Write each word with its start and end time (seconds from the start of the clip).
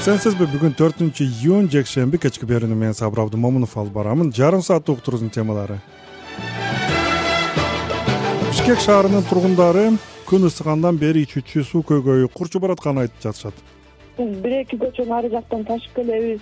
эсенсизби 0.00 0.46
бүгүн 0.48 0.72
төртүнчү 0.78 1.24
июнь 1.26 1.66
жекшемби 1.68 2.16
кечки 2.16 2.46
берүүнү 2.48 2.76
мен 2.78 2.94
сабыр 2.96 3.26
абдымомунов 3.26 3.74
алып 3.76 3.92
барамын. 3.92 4.30
Жарым 4.32 4.62
саат 4.64 4.88
уктуруубуздун 4.88 5.28
темалары. 5.34 5.76
Бишкек 8.46 8.80
шаарынын 8.80 9.26
тургундары 9.28 9.90
күн 10.30 10.48
ысыгандан 10.48 10.96
бери 10.96 11.26
ичүүчү 11.26 11.66
суу 11.68 11.84
көйгөйү 11.92 12.30
курчуп 12.32 12.64
баратканын 12.64 13.02
айтып 13.02 13.26
жатышат. 13.26 13.60
Бир 14.16 14.56
эки 14.62 14.80
көчөнү 14.80 15.16
ары 15.18 15.34
жактан 15.36 15.68
ташып 15.68 16.00
келебиз. 16.00 16.40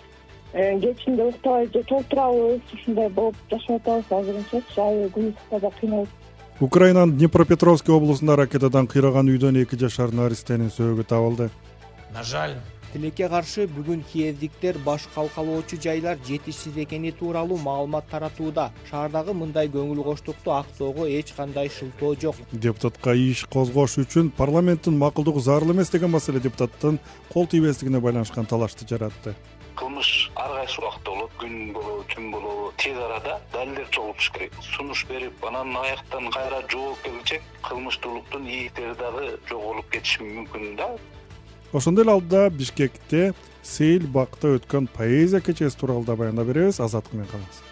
Э, 0.52 0.78
кечинде 0.78 1.26
уктабай 1.26 1.66
же 1.66 1.82
толтурабыз 1.90 2.72
ушундай 2.78 3.10
болуп 3.10 3.36
жашап 3.50 3.82
атабыз 3.82 4.16
азырынчачы 4.20 4.80
аябай 4.80 5.10
күн 5.18 5.30
ысыкта 5.34 5.60
да 5.66 5.74
кыйналып 5.80 6.08
украинанын 6.60 7.18
днепропетровский 7.18 7.92
облусунда 7.92 8.36
ракетадан 8.36 8.86
кыйраган 8.86 9.28
үйдөн 9.28 9.62
эки 9.62 9.76
жашар 9.76 10.14
наристенин 10.14 10.70
сөөгү 10.70 11.04
табылды. 11.04 11.50
На 12.14 12.22
жаль 12.22 12.56
тилекке 12.92 13.28
каршы 13.28 13.66
бүгүн 13.68 14.02
киевдиктер 14.12 14.78
баш 14.84 15.06
калкалоочу 15.14 15.76
жайлар 15.82 16.18
жетишсиз 16.26 16.76
экени 16.84 17.12
тууралуу 17.12 17.58
маалымат 17.58 18.08
таратууда. 18.10 18.70
Шаардагы 18.90 19.34
мындай 19.34 19.68
көңүл 19.68 20.02
коштукту 20.04 20.54
актоого 20.56 21.08
эч 21.08 21.34
кандай 21.36 21.68
шылтоо 21.68 22.14
жок. 22.14 22.36
Депутатка 22.52 23.14
иш 23.14 23.44
козгош 23.44 23.98
үчүн 23.98 24.30
парламенттин 24.30 24.98
макулдугу 24.98 25.40
зарыл 25.40 25.72
эмес 25.72 25.90
деген 25.90 26.10
маселе 26.10 26.40
депутаттын 26.40 26.98
кол 27.32 27.46
тийбестигине 27.46 28.00
байланышкан 28.00 28.46
талашты 28.46 28.88
жаратты. 28.88 29.34
Кылмыш 29.78 30.30
ар 30.34 30.50
кайсы 30.56 30.80
убакытта 30.80 31.10
болот 31.12 31.34
күн 31.38 31.72
болобу 31.72 32.04
түн 32.10 32.32
болобу 32.32 32.72
тез 32.82 32.96
арада 32.98 33.36
далилдер 33.52 33.86
чогултуш 33.90 34.30
керек. 34.34 34.52
Сунуш 34.62 35.04
берип 35.06 35.44
анан 35.44 35.76
аяктан 35.76 36.32
кайра 36.32 36.64
жоолуп 36.72 36.98
келчек 37.04 37.42
кылмыштуулуктун 37.62 38.48
ийгиктери 38.48 38.96
дагы 38.98 39.38
жоголуп 39.48 39.86
кетиши 39.92 40.24
мүмкүн 40.24 40.74
да 40.80 40.88
ошондой 41.72 42.04
эле 42.04 42.12
алдыда 42.12 42.50
бишкекте 42.50 43.34
сейил 43.62 44.06
бакта 44.08 44.54
өткөн 44.56 44.88
поэзия 44.88 45.40
кечеси 45.40 45.76
тууралуу 45.76 46.04
да 46.04 46.16
баяндап 46.16 46.46
беребиз. 46.46 46.80
Азаттык 46.80 47.12
менен 47.12 47.28
калыңыз 47.32 47.64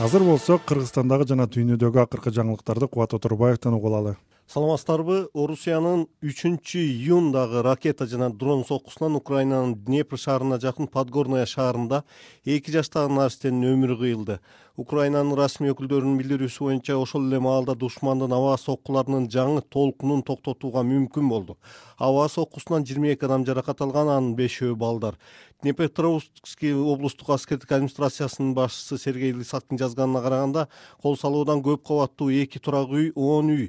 азыр 0.00 0.22
болсо 0.24 0.58
кыргызстандагы 0.64 1.26
жана 1.28 1.44
дүйнөдөгү 1.44 2.00
акыркы 2.06 2.32
жаңылыктарды 2.32 2.88
кубат 2.88 3.14
оторбаевден 3.14 3.74
угуп 3.76 4.16
саламатсыздарбы? 4.50 5.28
Орусиянын 5.30 6.08
үчүнчү 6.26 6.80
июндагы 6.82 7.60
ракета 7.62 8.08
жана 8.10 8.32
дрон 8.34 8.64
соккусунан 8.66 9.14
украинанын 9.20 9.76
днепр 9.78 10.18
шаарына 10.18 10.58
жакын 10.58 10.88
подгорная 10.90 11.44
шаарында 11.46 12.00
эки 12.42 12.74
жаштагы 12.74 13.14
наристенин 13.14 13.68
өмүрү 13.76 13.98
кыйылды. 14.00 14.40
Украинанын 14.74 15.38
расмий 15.38 15.70
өкүлдөрүнүн 15.70 16.18
билдирүүсү 16.18 16.66
боюнча 16.66 16.96
ошол 16.98 17.28
эле 17.28 17.38
маалда 17.38 17.76
душмандын 17.78 18.34
аба 18.34 18.56
соккуларынын 18.58 19.30
жаңы 19.30 19.62
толкунун 19.70 20.26
токтотууга 20.26 20.82
мүмкүн 20.82 21.30
болду. 21.30 21.56
Аба 21.94 22.26
соккусунан 22.26 22.82
жыйырма 22.82 23.14
эки 23.14 23.30
адам 23.30 23.46
жаракат 23.46 23.86
алган 23.86 24.10
анын 24.10 24.34
бешөө 24.34 24.74
балдар. 24.74 25.14
Днепропетровский 25.62 26.74
облустук 26.74 27.30
аскердик 27.36 27.70
администрациясынын 27.70 28.54
башчысы 28.58 28.98
сергей 28.98 29.30
лысактын 29.30 29.78
жазганына 29.78 30.26
караганда 30.26 30.68
кол 31.02 31.18
салуудан 31.20 31.62
көп 31.62 31.86
кабаттуу 31.86 32.32
эки 32.32 32.58
турак 32.58 32.90
үй 32.90 33.12
он 33.14 33.54
үй 33.54 33.68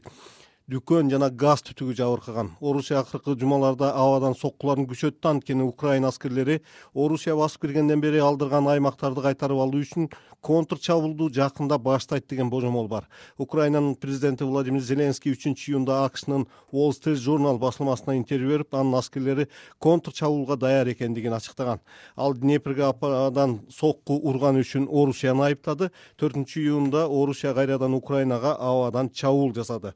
дүкөн 0.69 1.09
жана 1.09 1.29
газ 1.33 1.63
түтүгү 1.65 1.95
жабыркаган. 1.97 2.51
Орусия 2.61 2.99
акыркы 3.01 3.33
жумаларда 3.39 3.91
абадан 3.97 4.35
соккуларын 4.37 4.85
күчөттү 4.87 5.29
анткени 5.29 5.65
украина 5.65 6.11
аскерлери 6.13 6.61
орусия 6.93 7.35
басып 7.35 7.65
киргенден 7.65 8.01
бери 8.01 8.21
алдырган 8.21 8.69
аймактарды 8.69 9.23
кайтарып 9.25 9.57
алуу 9.57 9.81
үчүн 9.81 10.11
контр 10.41 10.77
чабуулду 10.77 11.29
жакында 11.33 11.77
баштайт 11.81 12.27
деген 12.29 12.49
божомол 12.49 12.87
бар. 12.87 13.07
Украинанын 13.37 13.95
президенти 13.95 14.43
владимир 14.43 14.81
зеленский 14.81 15.33
үчүнчү 15.33 15.73
июнда 15.73 16.03
акшнын 16.05 16.45
wall 16.71 16.93
street 16.93 17.19
журнал 17.19 17.57
басылмасына 17.59 18.15
интервью 18.17 18.53
берип 18.53 18.75
анын 18.75 18.99
аскерлери 19.01 19.47
контр 19.79 20.13
чабуулга 20.13 20.55
даяр 20.57 20.93
экендигин 20.93 21.33
ачыктаган. 21.33 21.81
Ал 22.15 22.33
днепрге 22.33 22.85
абадан 22.85 23.61
сокку 23.69 24.21
урганы 24.21 24.61
үчүн 24.61 24.87
орусияны 24.87 25.49
айыптады. 25.49 25.91
Төртүнчү 26.17 26.61
июнда 26.61 27.07
орусия 27.07 27.53
кайрадан 27.53 27.93
украинага 27.93 28.55
абадан 28.55 29.09
чабуул 29.09 29.53
жасады 29.53 29.93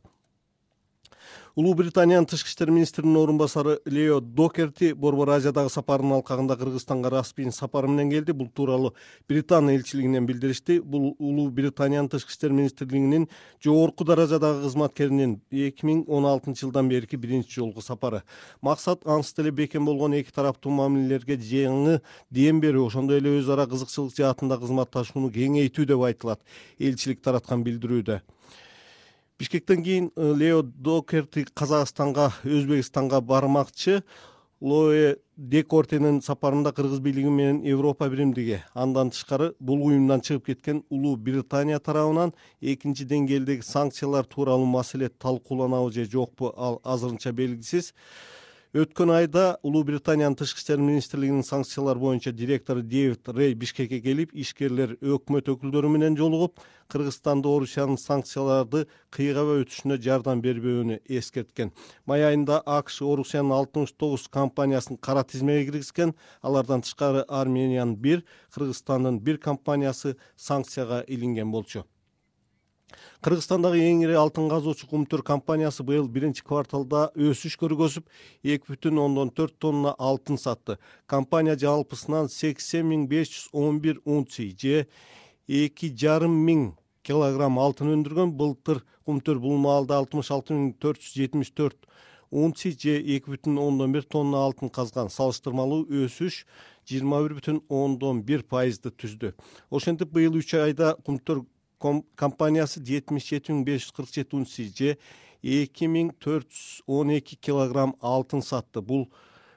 улуу 1.55 1.73
британиянын 1.73 2.25
тышкы 2.27 2.49
иштер 2.49 2.69
министринин 2.69 3.15
орун 3.15 3.37
басары 3.37 3.77
лео 3.85 4.19
докерти 4.19 4.91
борбор 4.91 5.29
азиядагы 5.37 5.69
сапарынын 5.71 6.17
алкагында 6.17 6.57
кыргызстанга 6.59 7.09
расмий 7.09 7.49
сапары 7.51 7.87
менен 7.87 8.11
келди. 8.11 8.33
Бул 8.33 8.49
тууралуу 8.49 8.93
британ 9.29 9.69
элчилигинен 9.69 10.25
билдиришти. 10.25 10.81
Бул 10.81 11.15
улуу 11.17 11.49
британиянын 11.49 12.09
тышкы 12.09 12.31
иштер 12.31 12.51
министрлигинин 12.51 13.29
жогорку 13.63 14.03
даражадагы 14.03 14.65
кызматкеринин 14.67 15.39
эки 15.51 15.85
миң 15.87 16.03
он 16.07 16.25
алтынчы 16.25 16.65
жылдан 16.65 16.89
берки 16.89 17.15
биринчи 17.15 17.61
жолку 17.61 17.81
сапары. 17.81 18.23
Максат 18.61 19.07
ансыз 19.07 19.35
деле 19.35 19.51
бекем 19.51 19.85
болгон 19.85 20.19
эки 20.19 20.35
тараптуу 20.35 20.75
мамилелерге 20.75 21.39
жаңы 21.39 22.01
дем 22.31 22.59
берүү 22.59 22.89
ошондой 22.91 23.23
эле 23.23 23.39
өз 23.39 23.47
ара 23.47 23.65
кызыкчылык 23.65 24.11
жаатында 24.17 24.59
кызматташууну 24.59 25.31
кеңейтүү 25.31 25.87
деп 25.87 26.03
айтылат. 26.03 26.41
Элчилик 26.79 27.23
тараткан 27.23 27.63
билдирүүдө 27.63 28.19
бишкектен 29.39 29.83
кийин 29.83 30.11
э, 30.15 30.33
лео 30.33 30.61
докерти 30.63 31.45
казакстанга 31.53 32.31
өзбекстанга 32.43 33.21
бармакчы. 33.21 34.03
Лое 34.61 35.17
декортенин 35.35 36.21
сапарында 36.23 36.71
кыргыз 36.71 36.99
бийлиги 37.03 37.27
менен 37.27 37.61
европа 37.67 38.07
биримдиги. 38.09 38.61
Андан 38.73 39.11
тышкары 39.11 39.53
бул 39.59 39.83
уюмдан 39.85 40.21
чыгып 40.21 40.45
кеткен 40.45 40.83
улуу 40.89 41.17
британия 41.17 41.79
тарабынан 41.79 42.31
экинчи 42.61 43.03
деңгээлдеги 43.03 43.61
санкциялар 43.61 44.25
тууралуу 44.25 44.65
маселе 44.65 45.09
талкууланабы 45.09 45.91
же 45.91 46.05
жокпу 46.05 46.53
ал 46.55 46.79
азырынча 46.83 47.33
белгисиз 47.33 47.93
өткөн 48.75 49.11
айда 49.15 49.43
улуу 49.63 49.85
британиянын 49.87 50.35
тышкы 50.35 50.59
иштер 50.59 50.81
министрлигинин 50.83 51.45
санкциялар 51.47 51.95
боюнча 51.95 52.33
директору 52.35 52.81
дэвид 52.83 53.29
рей 53.29 53.53
бишкекке 53.55 54.01
келип 54.03 54.33
ишкерлер 54.35 54.97
өкмөт 54.99 55.47
өкүлдөрү 55.53 55.93
менен 55.93 56.17
жолугуп 56.19 56.59
кыргызстанды 56.91 57.47
орусиянын 57.47 57.95
санкцияларды 57.95 58.83
кыйгабай 59.15 59.63
өтүшүнө 59.63 59.95
жардам 60.03 60.43
бербөөнү 60.43 60.99
эскерткен. 61.07 61.71
Май 62.05 62.27
айында 62.27 62.59
акш 62.65 62.99
орусиянын 62.99 63.55
алтымыш 63.61 63.95
тогуз 63.95 64.27
компаниясын 64.27 64.99
кара 64.99 65.23
тизмеге 65.23 65.71
киргизген. 65.71 66.11
Алардан 66.41 66.83
тышкары 66.83 67.23
армениянын 67.29 67.95
бир 67.95 68.27
кыргызстандын 68.51 69.23
бир 69.23 69.39
компаниясы 69.39 70.17
санкцияга 70.35 71.05
илинген 71.07 71.47
болчу 71.51 71.87
кыргызстандагы 73.25 73.81
эң 73.81 74.03
ири 74.05 74.15
алтын 74.19 74.49
казуучу 74.49 74.87
кумтөр 74.91 75.23
компаниясы 75.25 75.83
быйыл 75.83 76.07
биринчи 76.07 76.43
кварталда 76.43 77.09
өсүш 77.15 77.57
көргөзүп 77.61 78.07
эки 78.43 78.71
бүтүн 78.71 78.99
ондон 79.01 79.31
төрт 79.35 79.57
тонна 79.59 79.95
алтын 79.97 80.37
сатты. 80.37 80.77
Компания 81.05 81.55
жалпысынан 81.55 82.29
сексен 82.29 82.89
миң 82.91 83.07
беш 83.11 83.31
жүз 83.33 83.49
он 83.53 83.79
бир 83.79 84.01
унций 84.05 84.55
же 84.57 84.87
эки 85.47 85.91
жарым 85.91 86.35
миң 86.45 86.73
килограмм 87.05 87.59
алтын 87.59 87.93
өндүргөн. 87.97 88.35
Былтыр 88.37 88.83
кумтөр 89.05 89.39
бул 89.39 89.57
маалда 89.61 89.99
алтымыш 90.01 90.31
алты 90.31 90.53
миң 90.57 90.73
төрт 90.81 91.03
жүз 91.03 91.17
жетимиш 91.19 91.51
төрт 91.53 91.85
унций 92.31 92.73
же 92.73 92.97
эки 92.99 93.29
бүтүн 93.29 93.59
ондон 93.61 93.93
бир 93.93 94.03
тонна 94.03 94.41
алтын 94.45 94.69
казган. 94.73 95.09
Салыштырмалуу 95.13 95.85
өсүш 95.85 96.43
жыйырма 96.89 97.21
бир 97.23 97.37
бүтүн 97.37 97.61
ондон 97.69 98.23
бир 98.25 98.43
пайызды 98.43 98.91
түздү. 98.91 99.33
Ошентип 99.69 100.11
быйыл 100.13 100.39
үч 100.41 100.53
айда 100.57 100.95
кумтөр 101.05 101.43
компаниясы 102.19 102.81
жетимиш 102.85 103.29
жети 103.29 103.53
миң 103.53 103.63
беш 103.67 103.85
жүз 103.85 103.95
кырк 103.97 104.11
жети 104.13 104.37
унций 104.37 104.69
же 104.69 104.97
эки 105.41 105.87
миң 105.91 106.11
төрт 106.23 106.49
жүз 106.49 106.83
он 106.87 107.13
эки 107.15 107.35
килограмм 107.35 107.95
алтын 108.01 108.41
сатты. 108.41 108.81
Бул 108.81 109.07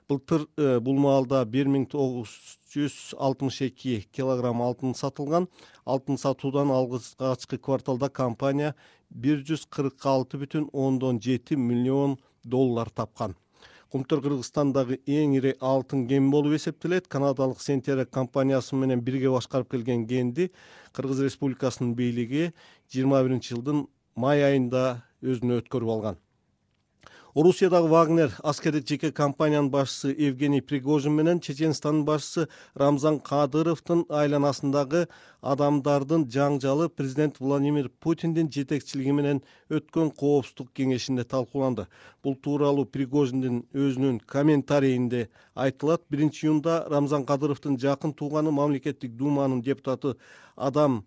былтыр 0.09 0.47
э, 0.56 0.78
бул 0.81 0.99
маалда 1.00 1.44
бир 1.44 1.69
миң 1.69 1.88
тогуз 1.88 2.37
жүз 2.75 3.15
алтымыш 3.17 3.62
эки 3.71 3.99
килограмм 4.12 4.62
алтын 4.62 4.94
сатылган. 4.94 5.49
Алтын 5.84 6.19
сатуудан 6.19 6.71
алгачкы 6.71 7.59
кварталда 7.59 8.09
компания 8.09 8.75
бир 9.11 9.44
жүз 9.44 9.67
кырк 9.71 10.06
алты 10.06 10.41
бүтүн 10.41 10.70
ондон 10.73 11.20
жети 11.20 11.56
миллион 11.56 12.19
доллар 12.44 12.91
тапкан 12.91 13.37
кумтөр 13.93 14.20
кыргызстандагы 14.25 14.99
эң 15.06 15.37
ири 15.38 15.55
алтын 15.64 16.06
кени 16.08 16.31
болуп 16.31 16.56
эсептелет. 16.58 17.08
Канадалык 17.08 17.61
сентера 17.61 18.05
компаниясы 18.05 18.76
менен 18.76 19.00
бирге 19.00 19.31
башкарып 19.32 19.70
келген 19.73 20.06
кенди 20.06 20.50
кыргыз 20.93 21.23
республикасынын 21.25 21.94
бийлиги 21.96 22.52
жыйырма 22.93 23.23
биринчи 23.25 23.55
жылдын 23.55 23.87
май 24.17 24.44
айында 24.44 25.02
өзүнө 25.23 25.62
өткөрүп 25.62 25.94
алган 25.96 26.20
орусиядагы 27.38 27.87
вагнер 27.87 28.32
аскердик 28.43 28.88
жеке 28.88 29.12
компаниянын 29.12 29.70
башчысы 29.70 30.11
евгений 30.11 30.61
пригожин 30.61 31.12
менен 31.14 31.38
чеченстандын 31.38 32.05
башчысы 32.05 32.49
рамзан 32.75 33.20
кадыровдун 33.20 34.00
айланасындагы 34.11 35.05
адамдардын 35.52 36.25
жаңжалы 36.35 36.88
президент 36.88 37.38
владимир 37.38 37.93
путиндин 38.00 38.50
жетекчилиги 38.50 39.14
менен 39.14 39.43
өткөн 39.70 40.11
коопсуздук 40.19 40.73
кеңешинде 40.75 41.23
талкууланды. 41.23 41.87
Бул 42.25 42.35
тууралуу 42.35 42.87
пригожиндин 42.87 43.61
өзүнүн 43.73 44.19
комментарийинде 44.26 45.29
айтылат. 45.55 46.02
Биринчи 46.11 46.46
июнда 46.46 46.88
рамзан 46.91 47.23
кадыровдун 47.25 47.79
жакын 47.79 48.17
тууганы 48.19 48.50
мамлекеттик 48.50 49.14
думанын 49.14 49.62
депутаты 49.62 50.17
адам 50.56 51.05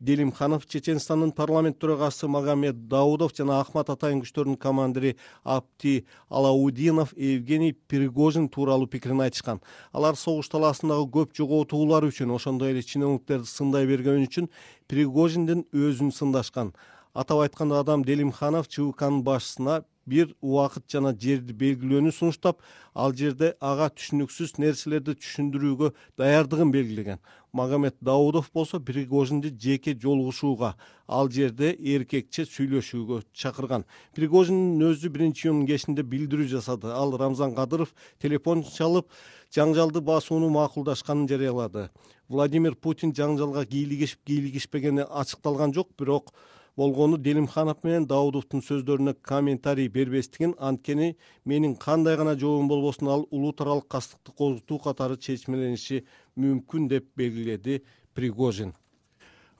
делимханов 0.00 0.66
чеченстандын 0.66 1.32
парламент 1.32 1.78
төрагасы 1.78 2.28
магомед 2.28 2.88
даудов 2.88 3.32
жана 3.36 3.60
акмат 3.60 3.90
атайын 3.90 4.20
күчтөрдүн 4.24 4.56
командири 4.56 5.16
апти 5.44 6.04
алаудинов 6.28 7.14
евгений 7.16 7.72
пригожин 7.72 8.48
тууралуу 8.48 8.86
пикирин 8.86 9.20
айтышкан. 9.20 9.60
Алар 9.92 10.16
согуш 10.16 10.48
талаасындагы 10.48 11.08
көп 11.10 11.34
жоготуулар 11.38 12.04
үчүн 12.10 12.34
ошондой 12.34 12.74
эле 12.74 12.82
чиновниктерди 12.82 13.46
сындай 13.46 13.86
бергени 13.86 14.26
үчүн 14.26 14.50
пригожиндин 14.88 15.64
өзүн 15.72 16.12
сындашкан. 16.12 16.74
Атап 17.14 17.46
айтканда 17.46 17.80
адам 17.80 18.04
делимханов 18.04 18.68
чвкнын 18.68 19.22
башчысына 19.22 19.84
бир 20.06 20.34
убакыт 20.40 20.84
жана 20.90 21.12
жерди 21.16 21.54
белгилөөнү 21.56 22.12
сунуштап 22.12 22.60
ал 22.94 23.14
жерде 23.16 23.54
ага 23.60 23.88
түшүнүксүз 23.90 24.58
нерселерди 24.62 25.16
түшүндүрүүгө 25.18 25.90
даярдыгын 26.18 26.72
белгилеген. 26.74 27.18
Магомед 27.52 27.94
даудов 28.00 28.50
болсо 28.54 28.80
пригожинди 28.80 29.50
жеке 29.50 29.94
жолугушууга 29.94 30.74
ал 31.06 31.30
жерде 31.30 31.74
эркекче 31.78 32.44
сүйлөшүүгө 32.50 33.22
чакырган. 33.32 33.84
Пригожиндин 34.14 34.82
өзү 34.90 35.10
биринчи 35.14 35.48
июндун 35.48 35.68
кечинде 35.68 36.02
билдирүү 36.02 36.48
жасады. 36.56 36.90
Ал 36.90 37.14
рамзан 37.16 37.54
кадыров 37.54 37.94
телефон 38.18 38.64
чалып 38.64 39.06
жаңжалды 39.54 40.00
басууну 40.00 40.50
макулдашканын 40.50 41.28
жарыялады. 41.30 41.90
Владимир 42.28 42.74
путин 42.74 43.12
жаңжалга 43.12 43.66
кийлигишип 43.66 44.18
кийлигишпегени 44.26 45.04
ачыкталган 45.06 45.74
жок 45.74 45.90
бирок 45.98 46.32
болгону 46.76 47.18
делимханов 47.18 47.82
менен 47.84 48.06
даудовдун 48.10 48.62
сөздөрүнө 48.66 49.14
комментарий 49.22 49.88
бербестигин 49.88 50.54
анткени 50.58 51.16
менин 51.44 51.76
кандай 51.76 52.16
гана 52.16 52.34
жообум 52.38 52.68
болбосун 52.68 53.08
ал 53.08 53.26
улут 53.30 53.60
аралык 53.60 53.88
кастыкты 53.88 54.32
козутуу 54.32 54.78
катары 54.78 55.16
чечмелениши 55.16 56.04
мүмкүн 56.36 56.88
деп 56.88 57.10
белгиледи 57.16 57.82
пригожин. 58.14 58.74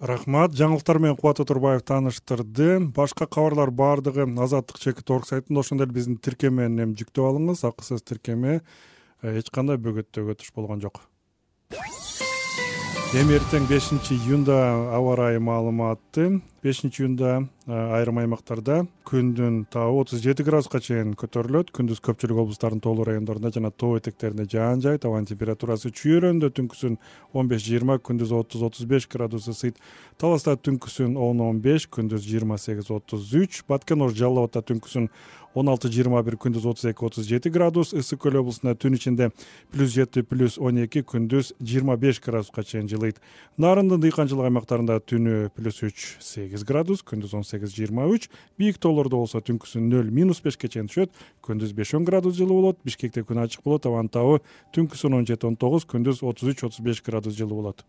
Рахмат. 0.00 0.52
Жаңылыктар 0.58 0.98
менен 0.98 1.16
кубат 1.16 1.40
отурбаев 1.40 1.84
тааныштырды 1.86 2.80
башка 2.92 3.26
кабарлар 3.26 3.70
баардыгы 3.70 4.26
азаттык 4.42 4.78
чекит 4.82 5.10
орг 5.10 5.28
сайтында 5.28 5.60
ошондой 5.60 5.86
эле 5.86 5.94
биздин 5.94 6.18
тиркемени 6.18 6.82
эми 6.82 6.98
жүктөп 6.98 7.30
алыңыз. 7.30 7.64
Акысыз 7.64 8.02
тиркеме 8.02 8.60
э, 9.22 9.38
эч 9.38 9.50
кандай 9.54 9.78
бөгөттөгө 9.78 10.34
туш 10.42 10.52
болгон 10.56 10.82
жок 10.82 11.00
эми 13.12 13.36
эртең 13.36 13.66
бешинчи 13.68 14.16
июнда 14.16 14.54
аба 14.96 15.12
ырайы 15.12 15.40
маалыматы 15.42 16.40
бешинчи 16.64 17.02
июнда 17.02 17.44
айрым 17.68 18.18
аймактарда 18.22 18.80
күндүн 19.06 19.60
табы 19.70 20.00
отуз 20.00 20.22
жети 20.24 20.42
градуска 20.46 20.80
чейин 20.82 21.12
көтөрүлөт. 21.18 21.70
Күндүз 21.76 22.00
көпчүлүк 22.04 22.40
облустардын 22.42 22.80
тоолуу 22.82 23.04
райондорунда 23.06 23.52
жана 23.54 23.70
тоо 23.70 23.98
этектеринде 24.00 24.48
жаан 24.50 24.82
жайыт 24.82 25.04
абанын 25.04 25.28
температурасы 25.28 25.92
чүйөрөндө 25.94 26.50
түнкүсүн 26.56 26.98
он 27.36 27.52
беш 27.52 27.66
жыйырма 27.68 28.00
күндүз 28.00 28.32
отуз 28.40 28.64
отуз 28.70 28.88
беш 28.88 29.06
градус 29.12 29.46
ысыйт. 29.52 29.78
Таласта 30.18 30.56
түнкүсүн 30.56 31.18
он 31.20 31.44
он 31.44 31.60
беш 31.60 31.86
күндүз 31.86 32.24
жыйырма 32.24 32.58
сегиз 32.58 32.90
отуз 32.90 33.30
үч. 33.34 33.62
Баткен 33.68 34.02
ош 34.02 34.16
жалал 34.16 34.46
абадта 34.46 34.64
түнкүсүн 34.72 35.10
он 35.54 35.68
алты 35.68 35.88
жыйырма 35.88 36.22
бир 36.26 36.36
күндүз 36.36 36.66
отуз 36.66 36.84
эки 36.90 37.04
отуз 37.06 37.26
жети 37.28 37.50
градус 37.50 37.94
ысык 37.94 38.20
көл 38.26 38.40
облусунда 38.40 38.74
түн 38.74 38.98
ичинде 38.98 39.30
плюс 39.72 39.94
жети 39.94 40.22
плюс 40.22 40.58
он 40.58 40.82
эки 40.82 41.04
күндүз 41.06 41.54
жыйырма 41.62 41.96
беш 41.96 42.20
градуска 42.20 42.64
чейин 42.64 42.88
жылыйт. 42.90 43.20
Нарындын 43.56 44.02
дыйканчылык 44.02 44.50
аймактарында 44.50 44.98
түнү 45.00 45.50
плюс 45.54 45.80
үч 45.86 46.18
сегиз 46.20 46.66
градус 46.66 47.04
күндүз 47.06 47.34
он 47.38 47.44
сегиз 47.46 47.74
жыйырма 47.76 48.08
үч. 48.10 48.28
Бийик 48.58 48.78
тоолордо 48.82 49.16
болсо 49.22 49.40
түнкүсүн 49.40 49.88
нөл 49.88 50.10
минус 50.10 50.42
бешке 50.42 50.68
чейин 50.68 50.90
түшөт. 50.90 51.14
Күндүз 51.44 51.72
беш 51.72 51.94
он 51.94 52.04
градус 52.04 52.34
жылуу 52.34 52.60
болот. 52.60 52.82
Бишкекте 52.84 53.22
күн 53.22 53.44
ачык 53.46 53.62
болот. 53.62 53.86
Абанын 53.86 54.10
табы 54.10 54.42
түнкүсүн 54.74 55.20
он 55.20 55.26
жети 55.26 55.46
он 55.46 55.56
тогуз 55.56 55.86
күндүз 55.86 56.24
отуз 56.26 56.54
үч 56.54 56.66
отуз 56.66 56.82
беш 56.82 57.02
градус 57.02 57.38
жылуу 57.38 57.62
болот 57.62 57.84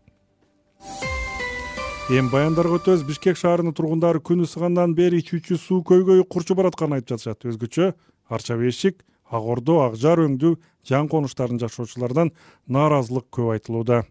эми 2.06 2.30
баяндарга 2.30 2.76
өтөбүз. 2.78 3.02
Бишкек 3.02 3.38
шаарынын 3.40 3.74
тургундары 3.74 4.20
күн 4.22 4.44
ысыгандан 4.44 4.92
бери 4.94 5.18
ичүүчү 5.24 5.56
суу 5.58 5.80
көйгөйү 5.82 6.26
курчуп 6.30 6.60
баратканын 6.60 7.00
айтып 7.00 7.18
жатышат. 7.18 7.42
Өзгөчө 7.50 7.88
арча 8.30 8.54
бешик 8.60 9.02
ак 9.26 9.42
ордо 9.42 9.80
ак 9.82 9.96
жар 9.98 10.22
өңдүү 10.22 10.54
жан 10.86 11.10
конуштарын 11.10 11.58
жашоочулардан 11.58 12.30
нааразылык 12.70 13.26
көп 13.34 13.56
айтылууда 13.56 14.04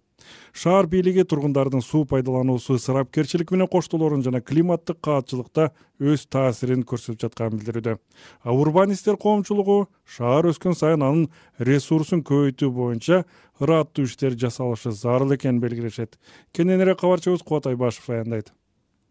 шаар 0.53 0.87
бийлиги 0.87 1.23
тургундардын 1.23 1.81
суу 1.81 2.05
пайдалануусу 2.09 2.77
ысырапкерчилик 2.79 3.51
менен 3.51 3.67
коштолоорун 3.67 4.23
жана 4.23 4.41
климаттык 4.41 5.01
каатчылыкта 5.03 5.71
өз 5.99 6.25
таасирин 6.31 6.83
көрсөтүп 6.87 7.21
жатканын 7.25 7.59
билдирүүдө. 7.59 7.97
Урбанисттер 8.45 9.19
коомчулугу 9.21 9.77
шаар 10.17 10.49
өскөн 10.51 10.75
сайын 10.79 11.03
анын 11.05 11.29
ресурсун 11.59 12.23
көбөйтүү 12.23 12.71
боюнча 12.71 13.23
ырааттуу 13.59 14.07
иштер 14.07 14.35
жасалышы 14.39 14.91
зарыл 14.91 15.35
экенин 15.35 15.59
белгилешет. 15.63 16.19
Кененирээк 16.51 16.99
кабарчыбыз 17.03 17.43
кубат 17.43 17.67
айбашев 17.67 18.09
аянтайт 18.09 18.53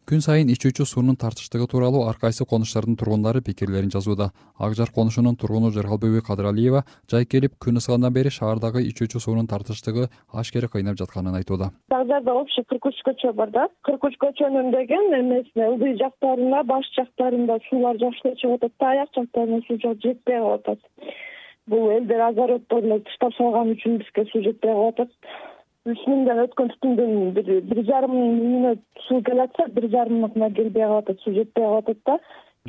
күн 0.05 0.21
сайын 0.21 0.51
ичүүчү 0.53 0.85
суунун 0.85 1.17
тартычтыгы 1.17 1.65
тууралуу 1.73 2.03
ар 2.05 2.19
кайсы 2.21 2.45
конуштардын 2.45 2.97
тургундары 3.01 3.41
пикирлерин 3.41 3.89
жазууда. 3.89 4.27
Ак 4.61 4.75
жар 4.77 4.91
конушунун 4.93 5.39
тургуну 5.41 5.71
жыргалбүбү 5.73 6.21
кадыралиева 6.27 6.83
жай 7.09 7.25
келип 7.25 7.57
күн 7.57 7.81
ысыгандан 7.81 8.13
бери 8.13 8.29
шаардагы 8.29 8.83
ичүүчү 8.91 9.23
суунун 9.25 9.49
тартычтыгы 9.49 10.11
ашкере 10.29 10.69
кыйнап 10.69 10.99
жатканын 11.01 11.39
айтууда. 11.41 11.71
Ак 11.89 12.05
жарда 12.11 12.35
общий 12.37 12.67
кырк 12.69 12.91
үч 12.91 13.01
көчө 13.09 13.33
бар 13.33 13.55
да. 13.55 13.65
Кырк 13.89 14.05
үч 14.11 14.21
көчөнүн 14.21 14.69
деген 14.77 15.09
эмесине 15.23 15.71
ылдый 15.73 15.97
жактарына 16.03 16.61
баш 16.69 16.91
жактарында 16.99 17.59
суулар 17.71 17.97
жакшы 17.97 18.29
эле 18.29 18.37
чыгып 18.43 18.61
атат 18.61 18.77
да 18.81 18.93
аяк 18.93 19.17
жактарына 19.17 19.63
суу 19.65 19.81
жетпей 19.81 20.37
калып 20.37 20.69
атат. 20.69 20.85
Бул 21.67 21.89
элдер 21.97 22.21
огороддон 22.29 22.93
эле 22.93 23.01
тыштап 23.09 23.33
салган 23.41 23.73
үчүн 23.73 24.03
бизге 24.05 24.29
суу 24.29 24.45
жетпей 24.45 24.77
калып 24.77 25.01
атат 25.01 25.53
үч 25.85 26.01
миңден 26.09 26.39
өткөн 26.47 26.71
түтүндөн 26.73 27.11
бир 27.37 27.49
бир 27.69 27.81
жарым 27.85 28.15
миңине 28.17 28.71
суу 29.07 29.19
келатса 29.27 29.67
бир 29.77 29.87
жарымына 29.95 30.49
келбей 30.59 30.87
калып 30.87 31.03
атат 31.03 31.21
суу 31.21 31.35
жетпей 31.35 31.67
калып 31.67 31.91
атат 31.91 31.99
да. 32.09 32.15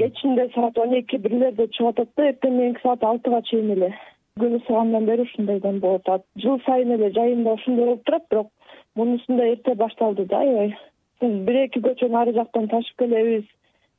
Кечинде 0.02 0.50
саат 0.56 0.78
он 0.84 0.96
эки 0.98 1.20
бирлерде 1.24 1.70
чыгып 1.78 1.94
атат 1.94 2.10
да 2.18 2.26
эртең 2.32 2.58
мененки 2.58 2.84
саат 2.84 3.06
алтыга 3.10 3.40
чейин 3.52 3.72
эле. 3.78 3.94
Күн 4.40 4.58
ысыгандан 4.58 5.08
бери 5.08 5.24
ушундайдан 5.30 5.80
болуп 5.80 6.10
атат 6.10 6.26
жыл 6.44 6.60
сайын 6.66 6.92
эле 6.98 7.12
жайында 7.16 7.56
ушундай 7.56 7.86
болуп 7.86 8.04
турат 8.04 8.28
бирок 8.32 8.52
мунусундай 8.96 9.56
эрте 9.56 9.76
башталды 9.84 10.26
да 10.26 10.44
аябай. 10.44 10.76
Бир 11.22 11.62
эки 11.64 11.86
көчөнү 11.88 12.22
ары 12.22 12.36
жактан 12.42 12.68
ташып 12.68 13.00
келебиз. 13.00 13.48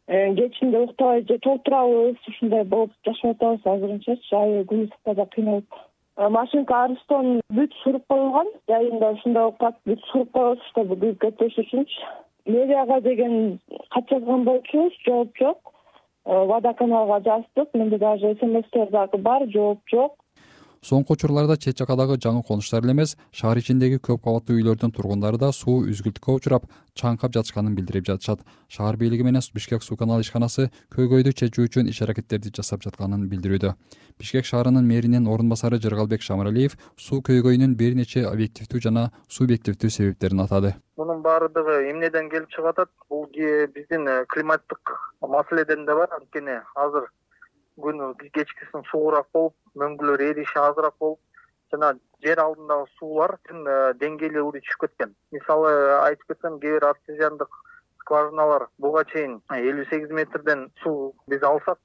Э, 0.08 0.34
кечинде 0.34 0.84
уктабай 0.84 1.24
же 1.24 1.38
толтурабыз 1.38 2.28
ушундай 2.28 2.64
болуп 2.64 2.92
жашап 3.06 3.40
атабыз 3.40 3.64
азырынчачы 3.64 4.36
аябай 4.36 4.64
күн 4.74 4.84
ысыкта 4.90 5.14
да 5.14 5.26
кыйналып 5.32 5.84
машинка 6.16 6.84
арстон 6.84 7.40
бүт 7.52 7.72
суруп 7.82 8.04
коюлган. 8.08 8.48
Жайында 8.70 9.12
ушундай 9.16 9.42
болуп 9.42 9.58
калат 9.60 9.80
бүт 9.86 10.04
суруп 10.10 10.32
коебуз 10.32 10.68
чтобы 10.70 10.96
күйүп 11.02 11.18
кетпеш 11.24 11.58
үчүнчү 11.64 12.12
мэрияга 12.46 13.00
деген 13.00 13.58
кат 13.94 14.08
жазган 14.10 14.44
болчубуз 14.44 14.92
жооп 15.06 15.36
жок. 15.38 15.58
Э, 16.24 16.44
водоканалга 16.46 17.20
жаздык. 17.20 17.74
Менде 17.74 17.98
даже 17.98 18.34
смстер 18.40 18.90
дагы 18.90 19.18
бар 19.18 19.46
жооп 19.48 19.80
жок 19.90 20.16
соңку 20.82 21.16
учурларда 21.16 21.56
чет 21.56 21.78
жакадагы 21.78 22.18
жаңы 22.18 22.42
конуштар 22.46 22.84
эле 22.84 22.92
эмес 22.92 23.16
шаар 23.32 23.58
ичиндеги 23.58 24.00
көп 24.00 24.24
кабаттуу 24.24 24.56
үйлөрдүн 24.58 24.92
тургундары 24.96 25.38
да 25.38 25.52
суу 25.52 25.84
үзгүлтүккө 25.90 26.36
учурап 26.40 26.66
чаңкап 26.96 27.34
жатышканын 27.36 27.74
билдирип 27.76 28.06
жатышат. 28.08 28.40
Шаар 28.68 28.96
бийлиги 28.96 29.22
менен 29.22 29.42
бишкек 29.54 29.82
суу 29.82 29.96
канал 29.96 30.20
ишканасы 30.24 30.70
көйгөйдү 30.96 31.32
чечүү 31.36 31.68
үчүн 31.68 31.90
иш 31.92 32.00
аракеттерди 32.02 32.52
жасап 32.56 32.82
жатканын 32.86 33.28
билдирүүдө. 33.28 33.74
Бишкек 34.18 34.48
шаарынын 34.48 34.86
мэринин 34.88 35.28
орун 35.28 35.50
басары 35.52 35.78
жыргалбек 35.82 36.24
шамыралиев 36.24 36.78
суу 36.96 37.20
көйгөйүнүн 37.20 37.76
бир 37.76 37.94
нече 37.98 38.24
объективдүү 38.30 38.80
жана 38.88 39.10
субъективдүү 39.28 39.90
себептерин 39.90 40.40
атады. 40.46 40.74
Мунун 40.96 41.20
баардыгы 41.22 41.90
эмнеден 41.90 42.30
келип 42.32 42.48
чыгып 42.54 42.72
атат 42.72 42.90
бул 43.10 43.28
биздин 43.28 44.08
э, 44.08 44.24
климаттык 44.32 44.96
маселеден 45.20 45.84
да 45.84 45.94
бар 45.94 46.16
анткени 46.16 46.62
азыр 46.74 47.10
күн 47.84 48.02
кечкисин 48.34 48.84
суугураак 48.90 49.28
болуп 49.32 49.54
мөңгүлөр 49.82 50.24
эриши 50.30 50.58
азыраак 50.60 50.96
болуп 51.00 51.20
жана 51.72 51.92
жер 52.24 52.40
алдындагы 52.40 52.86
суулардын 52.98 53.66
э, 53.66 53.76
деңгээли 54.00 54.44
түшүп 54.56 54.86
кеткен. 54.86 55.14
Мисалы 55.32 55.72
айтып 56.00 56.32
кетсем 56.32 56.60
кээ 56.60 56.78
бир 56.78 56.88
артезиандык 56.90 57.58
скважиналар 58.06 58.68
буга 58.78 59.04
чейин 59.12 59.40
элүү 59.50 59.88
сегиз 59.90 60.14
метрден 60.14 60.68
суу 60.82 61.12
биз 61.28 61.42
алсак 61.42 61.78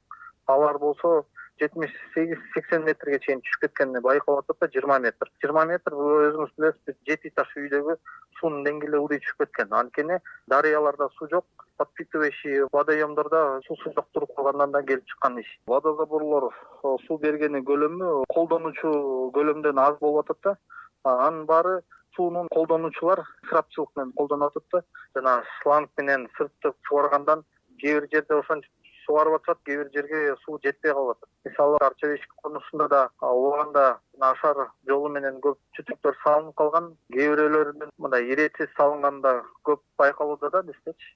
алар 0.47 0.77
болсо 0.79 1.25
жетимиш 1.61 1.91
сегиз 2.13 2.39
сексен 2.53 2.83
метрге 2.87 3.19
чейин 3.21 3.41
түшүп 3.45 3.65
кеткени 3.65 4.01
байкалып 4.01 4.49
атат 4.49 4.63
да 4.63 4.69
жыйырма 4.73 4.97
метр. 5.05 5.29
Жыйырма 5.43 5.65
метр 5.69 5.95
бул 5.97 6.13
өзүңүз 6.27 6.53
билесиз 6.57 6.97
жети 7.09 7.29
этаж 7.29 7.53
үйдөгү 7.61 7.95
суунун 8.39 8.65
деңгээли 8.65 8.97
ылдый 9.01 9.21
түшүп 9.21 9.43
кеткен. 9.45 9.75
Анткени 9.81 10.17
дарыяларда 10.53 11.09
суу 11.17 11.29
жок 11.29 11.67
подпитывающий 11.77 12.65
водоемдордо 12.73 13.61
суусу 13.67 13.93
жоктуруп 13.95 14.35
калгандан 14.35 14.71
да 14.71 14.83
келип 14.83 15.05
чыккан 15.13 15.39
иш. 15.43 15.49
Водозаборлор 15.67 16.49
суу 16.81 17.17
бергени 17.21 17.61
көлөмү 17.69 18.25
колдонуучу 18.33 18.91
көлөмдөн 19.37 19.85
аз 19.85 19.97
болуп 20.01 20.25
атат 20.25 20.41
да. 20.43 20.57
Анын 21.03 21.45
баары 21.45 21.81
сууну 22.15 22.47
колдонуучулар 22.51 23.23
ысырапчылык 23.45 23.95
менен 23.95 24.13
колдонуп 24.17 24.57
атат 24.57 24.67
да. 24.73 24.83
Жана 25.15 25.41
шланг 25.61 25.89
менен 25.97 26.29
сыртып 26.37 26.77
субаргандан 26.89 27.45
кээ 27.81 27.99
бир 27.99 28.09
жерде 28.13 28.37
ошентип 28.37 28.71
сугарып 29.11 29.35
атышат 29.35 29.59
кээ 29.65 29.77
бир 29.77 29.89
жерге 29.93 30.35
суу 30.43 30.59
жетпей 30.63 30.93
калып 30.93 31.17
атат 31.17 31.29
мисалы 31.45 31.77
арча 31.87 32.07
бешик 32.11 32.33
конусунда 32.43 32.87
да 32.87 33.01
убагында 33.21 33.85
ашар 34.27 34.61
жолу 34.87 35.09
менен 35.15 35.41
көп 35.45 35.57
түтүктөр 35.77 36.15
салынып 36.23 36.55
калган 36.61 36.87
кээ 37.15 37.31
бирөөлөрүнүн 37.33 37.91
мындай 38.05 38.31
иретсиз 38.35 38.71
салынганы 38.77 39.21
да 39.25 39.33
көп 39.67 39.83
байкалууда 40.03 40.51
да 40.55 40.63
биздечи 40.69 41.11